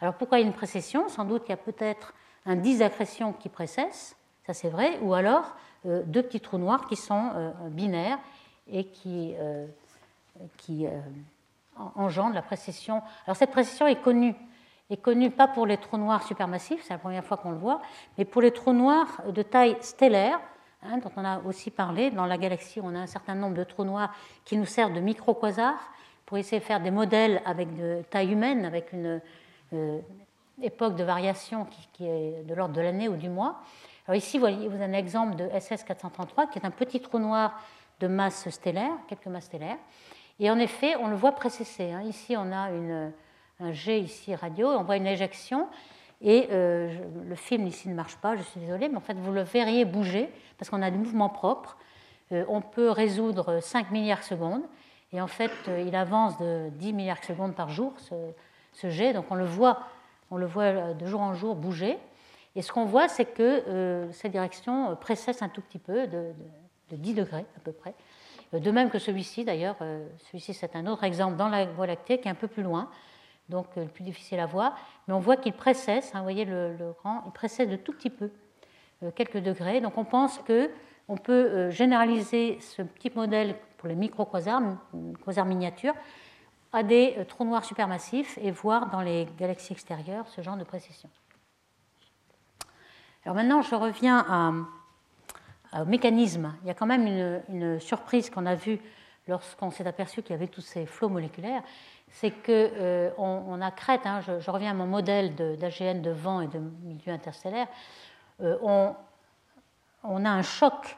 [0.00, 1.08] Alors pourquoi il y a une précession?
[1.08, 2.14] Sans doute qu'il y a peut-être
[2.46, 5.56] un d'accrétion qui précesse, ça c'est vrai, ou alors
[5.86, 8.18] euh, deux petits trous noirs qui sont euh, binaires
[8.68, 9.66] et qui, euh,
[10.56, 10.86] qui
[11.94, 13.02] engendrent la précession.
[13.26, 14.34] Alors cette précession est connue,
[14.90, 17.80] est connue pas pour les trous noirs supermassifs, c'est la première fois qu'on le voit,
[18.18, 20.40] mais pour les trous noirs de taille stellaire,
[20.82, 22.10] Hein, dont on a aussi parlé.
[22.10, 24.14] Dans la galaxie, on a un certain nombre de trous noirs
[24.46, 25.78] qui nous servent de micro-quasars
[26.24, 29.20] pour essayer de faire des modèles avec de taille humaine, avec une
[29.74, 30.00] euh,
[30.62, 33.60] époque de variation qui, est de l'ordre de l'année ou du mois.
[34.06, 37.00] Alors ici, vous voyez, vous avez un exemple de SS 433, qui est un petit
[37.00, 37.60] trou noir
[38.00, 39.76] de masse stellaire, quelques masses stellaires.
[40.40, 41.92] Et en effet, on le voit précesser.
[41.92, 42.02] Hein.
[42.02, 42.70] Ici, on a
[43.60, 45.68] un jet ici radio, on voit une éjection
[46.22, 46.94] et euh,
[47.26, 49.84] le film ici ne marche pas, je suis désolée, mais en fait vous le verriez
[49.84, 51.78] bouger parce qu'on a des mouvements propres.
[52.32, 54.62] Euh, on peut résoudre 5 milliards de secondes
[55.12, 59.12] et en fait euh, il avance de 10 milliards de secondes par jour ce, jet,
[59.14, 59.80] donc on le voit,
[60.30, 61.98] on le voit de jour en jour bouger.
[62.56, 66.32] Et ce qu'on voit, c'est que cette direction précède un tout petit peu, de,
[66.90, 67.94] de, 10 degrés à peu près.
[68.52, 69.76] De même que celui-ci, d'ailleurs,
[70.18, 72.90] celui-ci c'est un autre exemple dans la Voie lactée qui est un peu plus loin
[73.50, 76.74] donc le plus difficile à voir, mais on voit qu'il précède, hein, vous voyez le,
[76.76, 78.30] le, rang, il précède de tout petit peu,
[79.02, 79.80] euh, quelques degrés.
[79.80, 84.62] Donc on pense qu'on peut euh, généraliser ce petit modèle pour les micro-quasars,
[85.24, 85.94] quasars miniatures,
[86.72, 90.64] à des euh, trous noirs supermassifs et voir dans les galaxies extérieures ce genre de
[90.64, 91.10] précession.
[93.24, 94.64] Alors maintenant, je reviens
[95.72, 96.54] au mécanisme.
[96.62, 97.06] Il y a quand même
[97.48, 98.80] une, surprise qu'on a vue
[99.28, 101.62] lorsqu'on s'est aperçu qu'il y avait tous ces flots moléculaires,
[102.10, 106.40] c'est qu'on euh, on a crête, hein, je, reviens à mon modèle d'AGN de, vent
[106.40, 107.68] et de milieu interstellaire,
[108.40, 110.96] euh, on, a un choc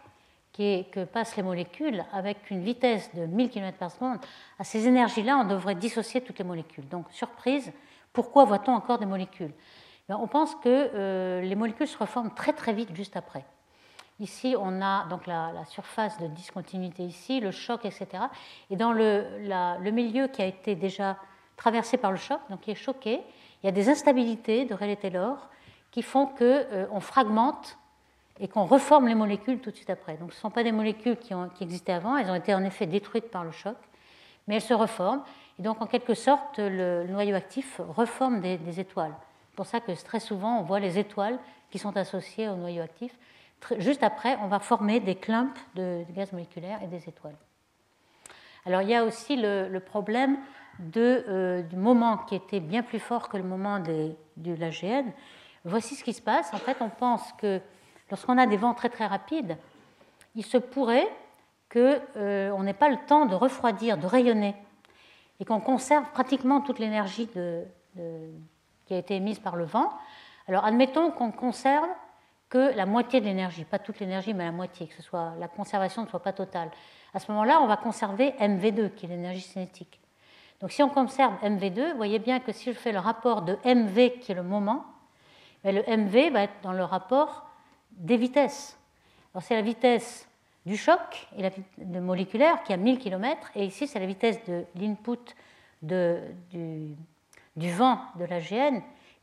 [0.56, 4.18] que passent les molécules avec une vitesse de 1000 km par seconde.
[4.58, 6.86] À ces énergies-là, on devrait dissocier toutes les molécules.
[6.88, 7.72] Donc, surprise,
[8.12, 9.52] pourquoi voit-on encore des molécules?
[10.08, 13.44] Ben, On pense que euh, les molécules se reforment très très vite juste après.
[14.22, 18.06] Ici, on a donc la, surface de discontinuité ici, le choc, etc.
[18.70, 21.16] Et dans le, milieu qui a été déjà
[21.56, 23.20] traversé par le choc, donc qui est choqué,
[23.62, 25.48] il y a des instabilités de Rayleigh-Taylor
[25.90, 27.76] qui font qu'on euh, fragmente
[28.38, 30.16] et qu'on reforme les molécules tout de suite après.
[30.18, 32.86] Donc ce ne sont pas des molécules qui, existaient avant, elles ont été en effet
[32.86, 33.76] détruites par le choc,
[34.46, 35.24] mais elles se reforment.
[35.58, 39.14] Et donc en quelque sorte, le, noyau actif reforme des étoiles.
[39.50, 41.40] C'est pour ça que très souvent, on voit les étoiles
[41.72, 43.12] qui sont associées au noyau actif
[43.78, 47.36] juste après, on va former des clumps de, gaz moléculaire et des étoiles.
[48.66, 50.38] Alors il y a aussi le, problème
[50.96, 55.10] euh, du moment qui était bien plus fort que le moment de l'AGN.
[55.64, 56.52] Voici ce qui se passe.
[56.52, 57.60] En fait, on pense que
[58.10, 59.56] lorsqu'on a des vents très très rapides,
[60.34, 61.08] il se pourrait
[61.72, 64.54] qu'on euh, n'ait pas le temps de refroidir, de rayonner,
[65.40, 69.92] et qu'on conserve pratiquement toute l'énergie qui a été émise par le vent.
[70.48, 71.88] Alors admettons qu'on conserve
[72.52, 75.48] que la moitié de l'énergie, pas toute l'énergie, mais la moitié, que ce soit la
[75.48, 76.70] conservation ne soit pas totale.
[77.14, 79.98] À ce moment-là, on va conserver MV2, qui est l'énergie cinétique.
[80.60, 83.56] Donc si on conserve MV2, vous voyez bien que si je fais le rapport de
[83.64, 84.84] MV, qui est le moment,
[85.64, 87.48] ben, le MV va être dans le rapport
[87.92, 88.78] des vitesses.
[89.32, 90.28] Alors c'est la vitesse
[90.66, 94.44] du choc et la, de moléculaire qui a 1000 km, et ici c'est la vitesse
[94.44, 95.34] de l'input
[95.80, 96.96] du,
[97.56, 98.82] du, vent de la GN,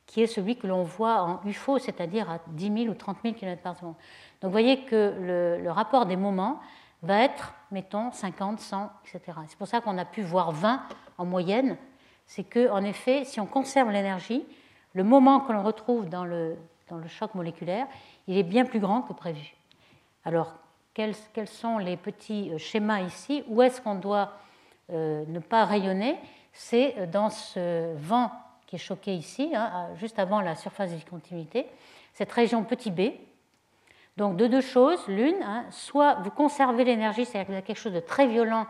[0.10, 3.36] qui est celui que l'on voit en UFO, c'est-à-dire à 10 000 ou 30 000
[3.36, 3.94] km par seconde.
[4.42, 5.14] Donc vous voyez que
[5.62, 6.60] le, rapport des moments
[7.04, 9.38] va être, mettons, 50, 100, etc.
[9.48, 10.82] C'est pour ça qu'on a pu voir 20
[11.20, 11.78] en moyenne.
[12.26, 14.44] C'est que, en effet, si on conserve l'énergie,
[14.94, 16.58] le moment que l'on retrouve dans le,
[16.88, 17.86] dans le choc moléculaire,
[18.28, 19.54] il est bien plus grand que prévu.
[20.26, 20.56] Alors,
[20.96, 23.44] quels, quels sont les petits euh, schémas ici?
[23.48, 24.34] Où est-ce qu'on doit
[24.92, 26.18] euh, ne pas rayonner?
[26.52, 28.32] C'est euh, dans ce vent
[28.70, 31.66] qui est choqué ici, hein, juste avant la surface de discontinuité,
[32.14, 33.14] cette région petit b.
[34.16, 37.80] Donc, de deux choses, l'une, hein, soit vous conservez l'énergie, c'est-à-dire que vous avez quelque
[37.80, 38.68] chose de très violent,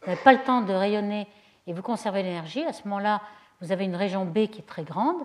[0.00, 1.26] vous n'avez pas le temps de rayonner
[1.66, 2.62] et vous conservez l'énergie.
[2.62, 3.20] À ce moment-là,
[3.60, 5.22] vous avez une région B qui est très grande.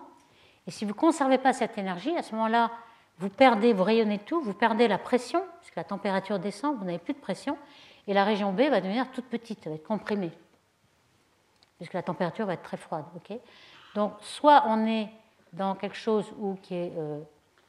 [0.66, 2.72] Et si vous ne conservez pas cette énergie, à ce moment-là,
[3.20, 6.98] vous perdez, vous rayonnez tout, vous perdez la pression, puisque la température descend, vous n'avez
[6.98, 7.56] plus de pression,
[8.08, 10.32] et la région B va devenir toute petite, elle va être comprimée,
[11.78, 13.06] puisque la température va être très froide.
[13.96, 15.10] Donc, soit on est
[15.54, 17.20] dans quelque chose où qui est euh,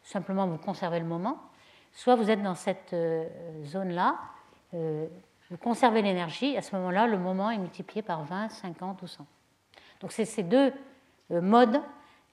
[0.03, 1.39] simplement vous conservez le moment,
[1.93, 3.27] soit vous êtes dans cette euh,
[3.65, 4.17] zone-là,
[4.75, 5.07] euh,
[5.51, 9.27] vous conservez l'énergie, à ce moment-là, le moment est multiplié par 20, 50 ou 100.
[10.01, 10.73] Donc, c'est ces deux
[11.31, 11.81] modes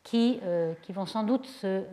[0.03, 0.39] qui,
[0.81, 1.83] qui, vont sans doute se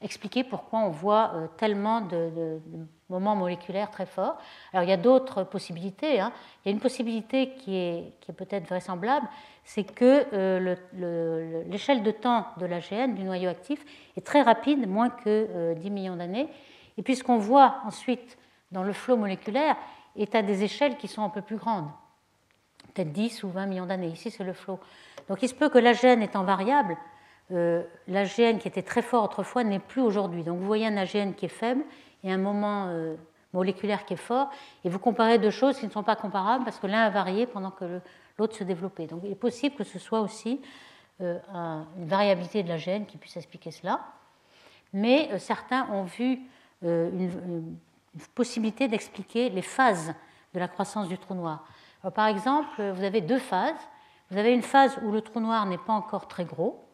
[0.00, 2.60] expliquer pourquoi on voit tellement de,
[3.08, 4.36] moments moléculaires très forts.
[4.72, 6.20] Alors il y a d'autres possibilités.
[6.20, 6.32] Hein.
[6.64, 9.26] Il y a une possibilité qui est, qui est peut-être vraisemblable,
[9.68, 10.76] c'est que euh,
[11.68, 13.84] l'échelle de temps de l'AGN, du noyau actif,
[14.16, 16.48] est très rapide, moins que 10 euh, millions d'années.
[16.96, 18.38] Et puis ce qu'on voit ensuite
[18.72, 19.76] dans le flot moléculaire
[20.16, 21.90] est à des échelles qui sont un peu plus grandes,
[22.94, 24.08] peut-être 10 ou 20 millions d'années.
[24.08, 24.80] Ici, c'est le flot.
[25.28, 26.96] Donc il se peut que l'AGN étant variable,
[27.52, 30.44] euh, l'AGN qui était très fort autrefois n'est plus aujourd'hui.
[30.44, 31.82] Donc vous voyez un AGN qui est faible
[32.24, 32.90] et un moment
[33.52, 34.48] moléculaire qui est fort,
[34.84, 37.46] et vous comparez deux choses qui ne sont pas comparables parce que l'un a varié
[37.46, 38.00] pendant que
[38.38, 39.06] l'autre se développait.
[39.06, 40.60] Donc il est possible que ce soit aussi
[41.20, 41.38] euh,
[41.98, 44.00] une variabilité de l'AGN qui puisse expliquer cela.
[44.92, 46.40] Mais certains ont vu
[46.82, 47.76] une,
[48.34, 50.14] possibilité d'expliquer les phases
[50.54, 51.64] de la croissance du trou noir.
[52.14, 53.76] par exemple, vous avez deux phases.
[54.30, 56.84] Vous avez une phase où le trou noir n'est pas encore très gros,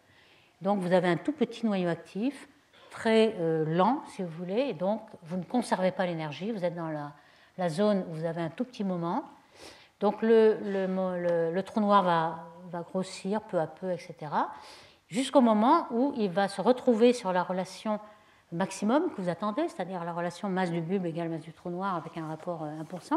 [0.62, 2.48] donc vous avez un tout petit noyau actif,
[2.90, 6.76] très euh, lent si vous voulez, et donc vous ne conservez pas l'énergie, vous êtes
[6.76, 9.24] dans la, zone où vous avez un tout petit moment.
[10.04, 14.14] Donc le, trou noir va, grossir peu à peu, etc.
[15.08, 17.98] Jusqu'au moment où il va se retrouver sur la relation
[18.52, 21.94] maximum que vous attendez, c'est-à-dire la relation masse du bulbe égale masse du trou noir
[21.94, 23.14] avec un rapport 1%.
[23.14, 23.16] Euh,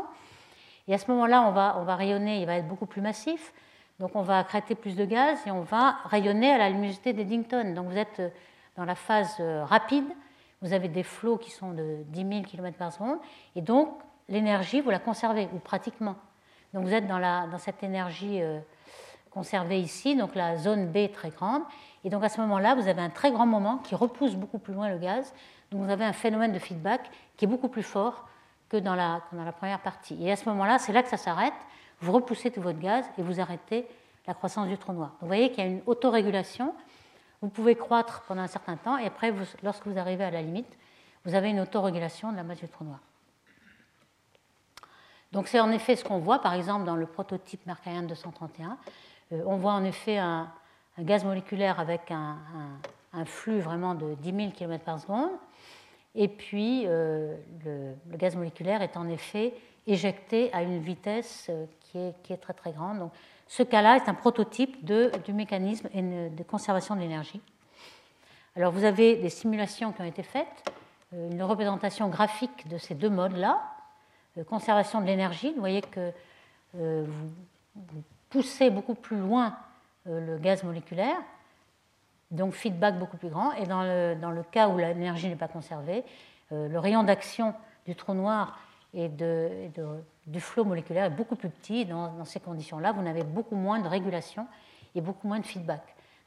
[0.88, 3.53] et à ce moment-là, on va, on va rayonner, il va être beaucoup plus massif.
[3.99, 7.73] Donc on va accréter plus de gaz et on va rayonner à la luminosité d'Eddington.
[7.73, 8.29] Donc vous êtes euh,
[8.77, 10.07] dans la phase euh, rapide,
[10.61, 13.17] vous avez des flots qui sont de 10 000 km par seconde,
[13.57, 13.89] et donc
[14.29, 16.15] l'énergie, vous la conservez, ou pratiquement.
[16.74, 18.59] Donc vous êtes dans, cette énergie euh,
[19.32, 21.63] conservée ici, donc la zone B très grande,
[22.03, 24.74] et donc à ce moment-là, vous avez un très grand moment qui repousse beaucoup plus
[24.74, 25.34] loin le gaz,
[25.72, 28.28] donc vous avez un phénomène de feedback qui est beaucoup plus fort
[28.70, 30.18] que dans la, que dans la première partie.
[30.26, 31.53] Et à ce moment-là, c'est là que ça s'arrête,
[31.99, 33.88] vous repoussez tout votre gaz et vous arrêtez
[34.28, 35.13] la croissance du trou noir.
[35.22, 36.74] vous voyez qu'il y a une autorégulation.
[37.41, 40.78] Vous pouvez croître pendant un certain temps et après, lorsque vous arrivez à la limite,
[41.24, 42.99] vous avez une autorégulation de la masse du trou noir.
[45.38, 48.75] Donc c'est en effet ce qu'on voit, par exemple, dans le prototype Mercarian 231.
[49.31, 50.51] Euh, on voit en effet un,
[50.97, 52.39] gaz moléculaire avec un,
[53.25, 55.29] flux vraiment de 10 000 km par seconde.
[56.15, 59.53] Et puis, euh, le, gaz moléculaire est en effet
[59.85, 62.97] éjecté à une vitesse euh, qui est, qui est très très grande.
[62.97, 63.11] Donc,
[63.47, 67.41] ce cas-là est un prototype du mécanisme de conservation de l'énergie.
[68.55, 70.71] Alors vous avez des simulations qui ont été faites,
[71.13, 73.76] une représentation graphique de ces deux modes-là,
[74.43, 75.51] conservation de l'énergie.
[75.53, 76.11] Vous voyez que
[76.73, 79.55] vous, poussez beaucoup plus loin
[80.05, 81.17] le gaz moléculaire,
[82.31, 83.53] donc feedback beaucoup plus grand.
[83.53, 86.03] Et dans le, dans le cas où l'énergie n'est pas conservée,
[86.51, 87.53] le rayon d'action
[87.85, 88.59] du trou noir
[88.93, 89.69] et, de,
[90.25, 91.85] du flot moléculaire est beaucoup plus petit.
[91.85, 94.47] Dans, ces conditions-là, vous n'avez beaucoup moins de régulation
[94.95, 95.81] et beaucoup moins de feedback.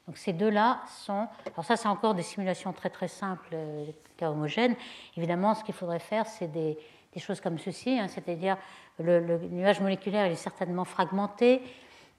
[0.07, 1.27] Donc ces deux-là sont...
[1.53, 3.85] Alors ça, c'est encore des simulations très très simples, euh,
[4.17, 4.75] cas homogènes.
[5.15, 6.77] Évidemment, ce qu'il faudrait faire, c'est des,
[7.13, 8.57] des, choses comme ceci, hein, c'est-à-dire
[8.99, 11.61] le, le, nuage moléculaire est certainement fragmenté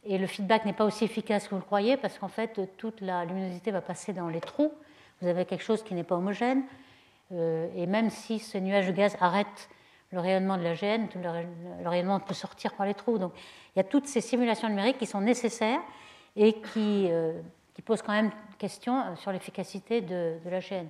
[0.05, 3.01] et le feedback n'est pas aussi efficace que vous le croyez parce qu'en fait, toute
[3.01, 4.73] la luminosité va passer dans les trous
[5.23, 6.65] vous avez quelque chose qui n'est pas homogène.
[7.31, 9.71] et même si ce nuage de gaz arrête
[10.11, 13.19] le rayonnement de la gêne, le, rayonnement peut sortir par les trous.
[13.19, 13.33] Donc
[13.75, 15.81] il y a toutes ces simulations numériques qui sont nécessaires
[16.37, 17.09] et qui,
[17.75, 20.89] qui posent quand même question sur l'efficacité de, la gêne.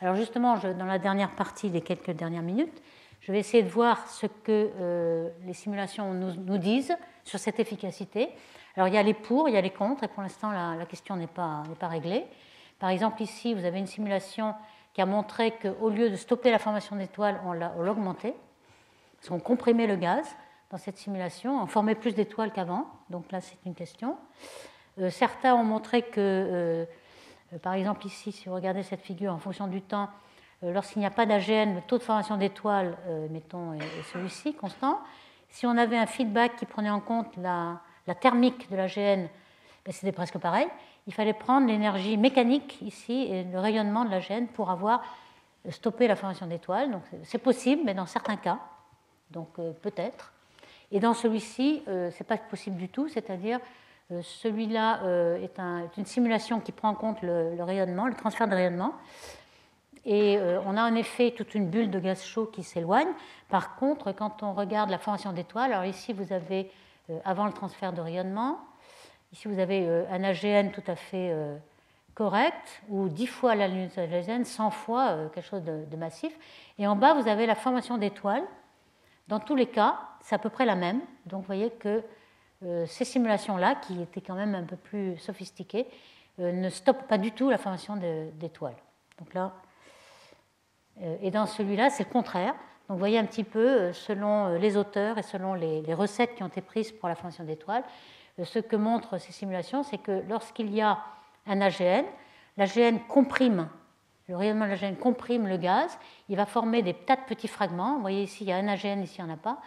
[0.00, 2.82] Alors justement, dans la dernière partie des quelques dernières minutes,
[3.22, 8.30] je vais essayer de voir ce que euh, les simulations nous, disent sur cette efficacité.
[8.76, 10.84] Alors il y a les pour, il y a les contre, et pour l'instant la,
[10.86, 12.26] question n'est pas, pas réglée.
[12.80, 14.54] Par exemple, ici, vous avez une simulation
[14.92, 18.34] qui a montré qu'au lieu de stopper la formation d'étoiles, on l'a augmenté,
[19.16, 20.26] parce qu'on comprimait le gaz
[20.70, 24.16] dans cette simulation, on formait plus d'étoiles qu'avant, donc là c'est une question.
[24.98, 26.84] Euh, certains ont montré que, euh,
[27.62, 30.08] par exemple ici, si vous regardez cette figure, en fonction du temps,
[30.70, 33.80] lorsqu'il n'y a pas d'AGN, le taux de formation d'étoiles, euh, mettons, est,
[34.12, 35.00] celui-ci, constant.
[35.48, 37.80] Si on avait un feedback qui prenait en compte la,
[38.20, 39.28] thermique de l'AGN,
[39.84, 40.68] ben c'était presque pareil.
[41.06, 45.02] Il fallait prendre l'énergie mécanique ici et le rayonnement de l'AGN pour avoir
[45.68, 46.90] stoppé la formation d'étoiles.
[46.92, 48.58] Donc c'est possible, mais dans certains cas.
[49.30, 50.32] Donc euh, peut-être.
[50.92, 53.60] Et dans celui-ci, ce n'est pas possible du tout, c'est-à-dire
[54.10, 55.00] celui-là
[55.38, 55.58] est,
[55.96, 58.92] une simulation qui prend en compte le rayonnement, le transfert de rayonnement.
[60.04, 63.08] Et euh, on a en effet toute une bulle de gaz chaud qui s'éloigne.
[63.48, 66.70] Par contre, quand on regarde la formation d'étoiles, alors ici vous avez,
[67.10, 68.58] euh, avant le transfert de rayonnement,
[69.32, 71.34] ici vous avez euh, un AGN tout à fait
[72.14, 76.32] correct, ou 10 fois la luminosité AGN, 100 fois quelque chose de, massif.
[76.78, 78.44] Et en bas, vous avez la formation d'étoiles.
[79.28, 81.00] Dans tous les cas, c'est à peu près la même.
[81.26, 82.02] Donc vous voyez que
[82.86, 85.86] ces simulations-là, qui étaient quand même un peu plus sophistiquées,
[86.38, 88.76] ne stoppent pas du tout la formation d'étoiles.
[89.18, 89.52] Donc là,
[91.00, 92.54] et dans celui-là, c'est le contraire.
[92.88, 96.34] Donc vous voyez un petit peu, euh, selon euh, les auteurs et selon les, recettes
[96.34, 97.84] qui ont été prises pour la formation d'étoiles,
[98.42, 100.98] ce que montrent ces simulations, c'est que lorsqu'il y a
[101.46, 102.04] un AGN,
[102.56, 103.68] l'AGN comprime,
[104.28, 107.96] le rayonnement de l'AGN comprime le gaz, il va former des tas de petits fragments.
[107.96, 109.58] Vous voyez ici, il y a un AGN, ici, il n'y en a pas.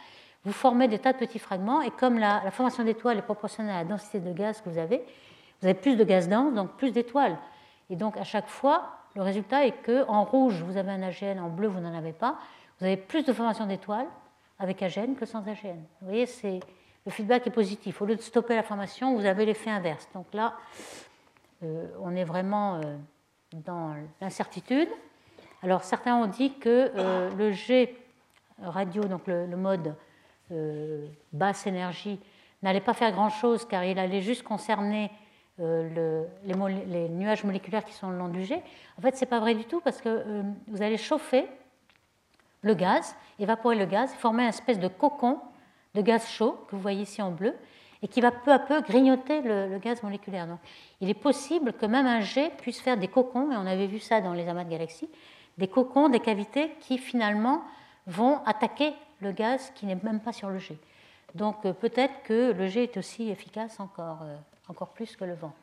[0.43, 3.75] Vous formez des tas de petits fragments, et comme la, la formation d'étoiles est proportionnelle
[3.75, 5.03] à la densité de gaz que vous avez,
[5.61, 7.37] vous avez plus de gaz dense, donc plus d'étoiles.
[7.89, 11.39] Et donc à chaque fois, le résultat est que en rouge, vous avez un AGN,
[11.39, 12.37] en bleu, vous n'en avez pas.
[12.79, 14.07] Vous avez plus de formation d'étoiles
[14.59, 15.79] avec AGN que sans AGN.
[16.01, 16.59] Vous voyez, c'est,
[17.05, 18.01] le feedback est positif.
[18.01, 20.07] Au lieu de stopper la formation, vous avez l'effet inverse.
[20.13, 20.55] Donc là,
[21.63, 22.97] euh, on est vraiment euh,
[23.53, 24.89] dans l'incertitude.
[25.63, 27.97] Alors certains ont dit que euh, le G
[28.61, 29.95] radio, donc le mode
[31.33, 32.19] basse énergie,
[32.61, 35.11] n'allait pas faire grand-chose car il allait juste concerner
[35.61, 38.61] euh, les, nuages moléculaires qui sont le long du jet.
[38.97, 41.47] En fait, ce n'est pas vrai du tout parce que euh, vous allez chauffer
[42.61, 45.39] le gaz, évaporer le gaz, former une espèce de cocon
[45.93, 47.55] de gaz chaud que vous voyez ici en bleu
[48.01, 50.45] et qui va peu à peu grignoter le, gaz moléculaire.
[50.45, 50.59] Donc,
[51.01, 53.99] il est possible que même un jet puisse faire des cocons, et on avait vu
[53.99, 55.09] ça dans les amas de galaxies,
[55.57, 57.63] des cocons, des cavités qui finalement
[58.05, 60.77] vont attaquer le gaz qui n'est même pas sur le jet.
[61.35, 64.25] Donc euh, peut-être que le jet est aussi efficace encore
[64.67, 65.53] encore plus que le vent.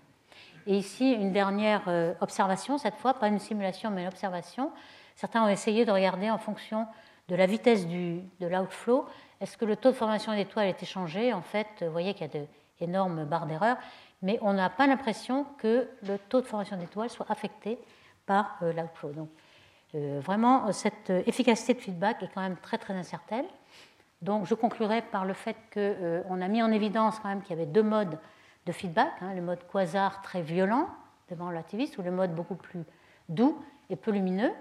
[0.66, 4.70] Et ici, une dernière euh, observation, cette fois, pas une simulation, mais une observation.
[5.16, 6.86] Certains ont essayé de regarder en fonction
[7.28, 9.06] de la vitesse de l'outflow,
[9.40, 12.36] est-ce que le taux de formation d'étoiles était changé En fait, vous voyez qu'il y
[12.36, 12.46] a
[12.78, 13.76] d'énormes barres d'erreur,
[14.22, 17.78] mais on n'a pas l'impression que le taux de formation d'étoiles soit affecté
[18.26, 19.12] par euh, l'outflow.
[19.12, 19.30] Donc,
[19.94, 23.44] euh, vraiment, cette efficacité de feedback est quand même très très incertaine.
[24.22, 27.60] Donc, je conclurai par le fait qu'on a mis en évidence quand même qu'il y
[27.60, 28.18] avait deux modes
[28.66, 30.88] de feedback, hein, le mode quasar très violent
[31.28, 32.84] devant relativiste ou le mode beaucoup plus
[33.28, 33.60] doux
[33.90, 34.52] et peu lumineux,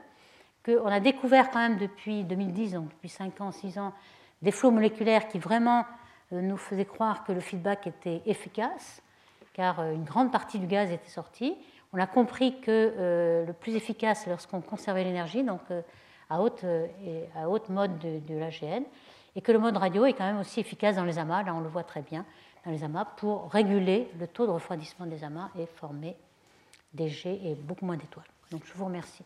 [0.66, 3.93] qu'on a découvert quand même depuis 2010, donc depuis 5 ans, 6 ans,
[4.41, 5.86] des flots moléculaires qui vraiment
[6.34, 9.01] euh, nous faisaient croire que le feedback était efficace,
[9.53, 11.55] car euh, une grande partie du gaz était sortie.
[11.93, 15.62] On a compris que euh, le plus efficace, c'est lorsqu'on conservait l'énergie, donc
[16.30, 16.64] à, haute,
[17.36, 18.84] à haute mode de, de l'AGN,
[19.36, 21.61] et que le mode radio est quand même aussi efficace dans les amas, là on
[21.61, 22.25] le voit très bien
[22.65, 26.17] dans les amas pour réguler le taux de refroidissement des amas et former
[26.93, 28.25] des jets et beaucoup moins d'étoiles.
[28.51, 29.23] Donc je vous remercie.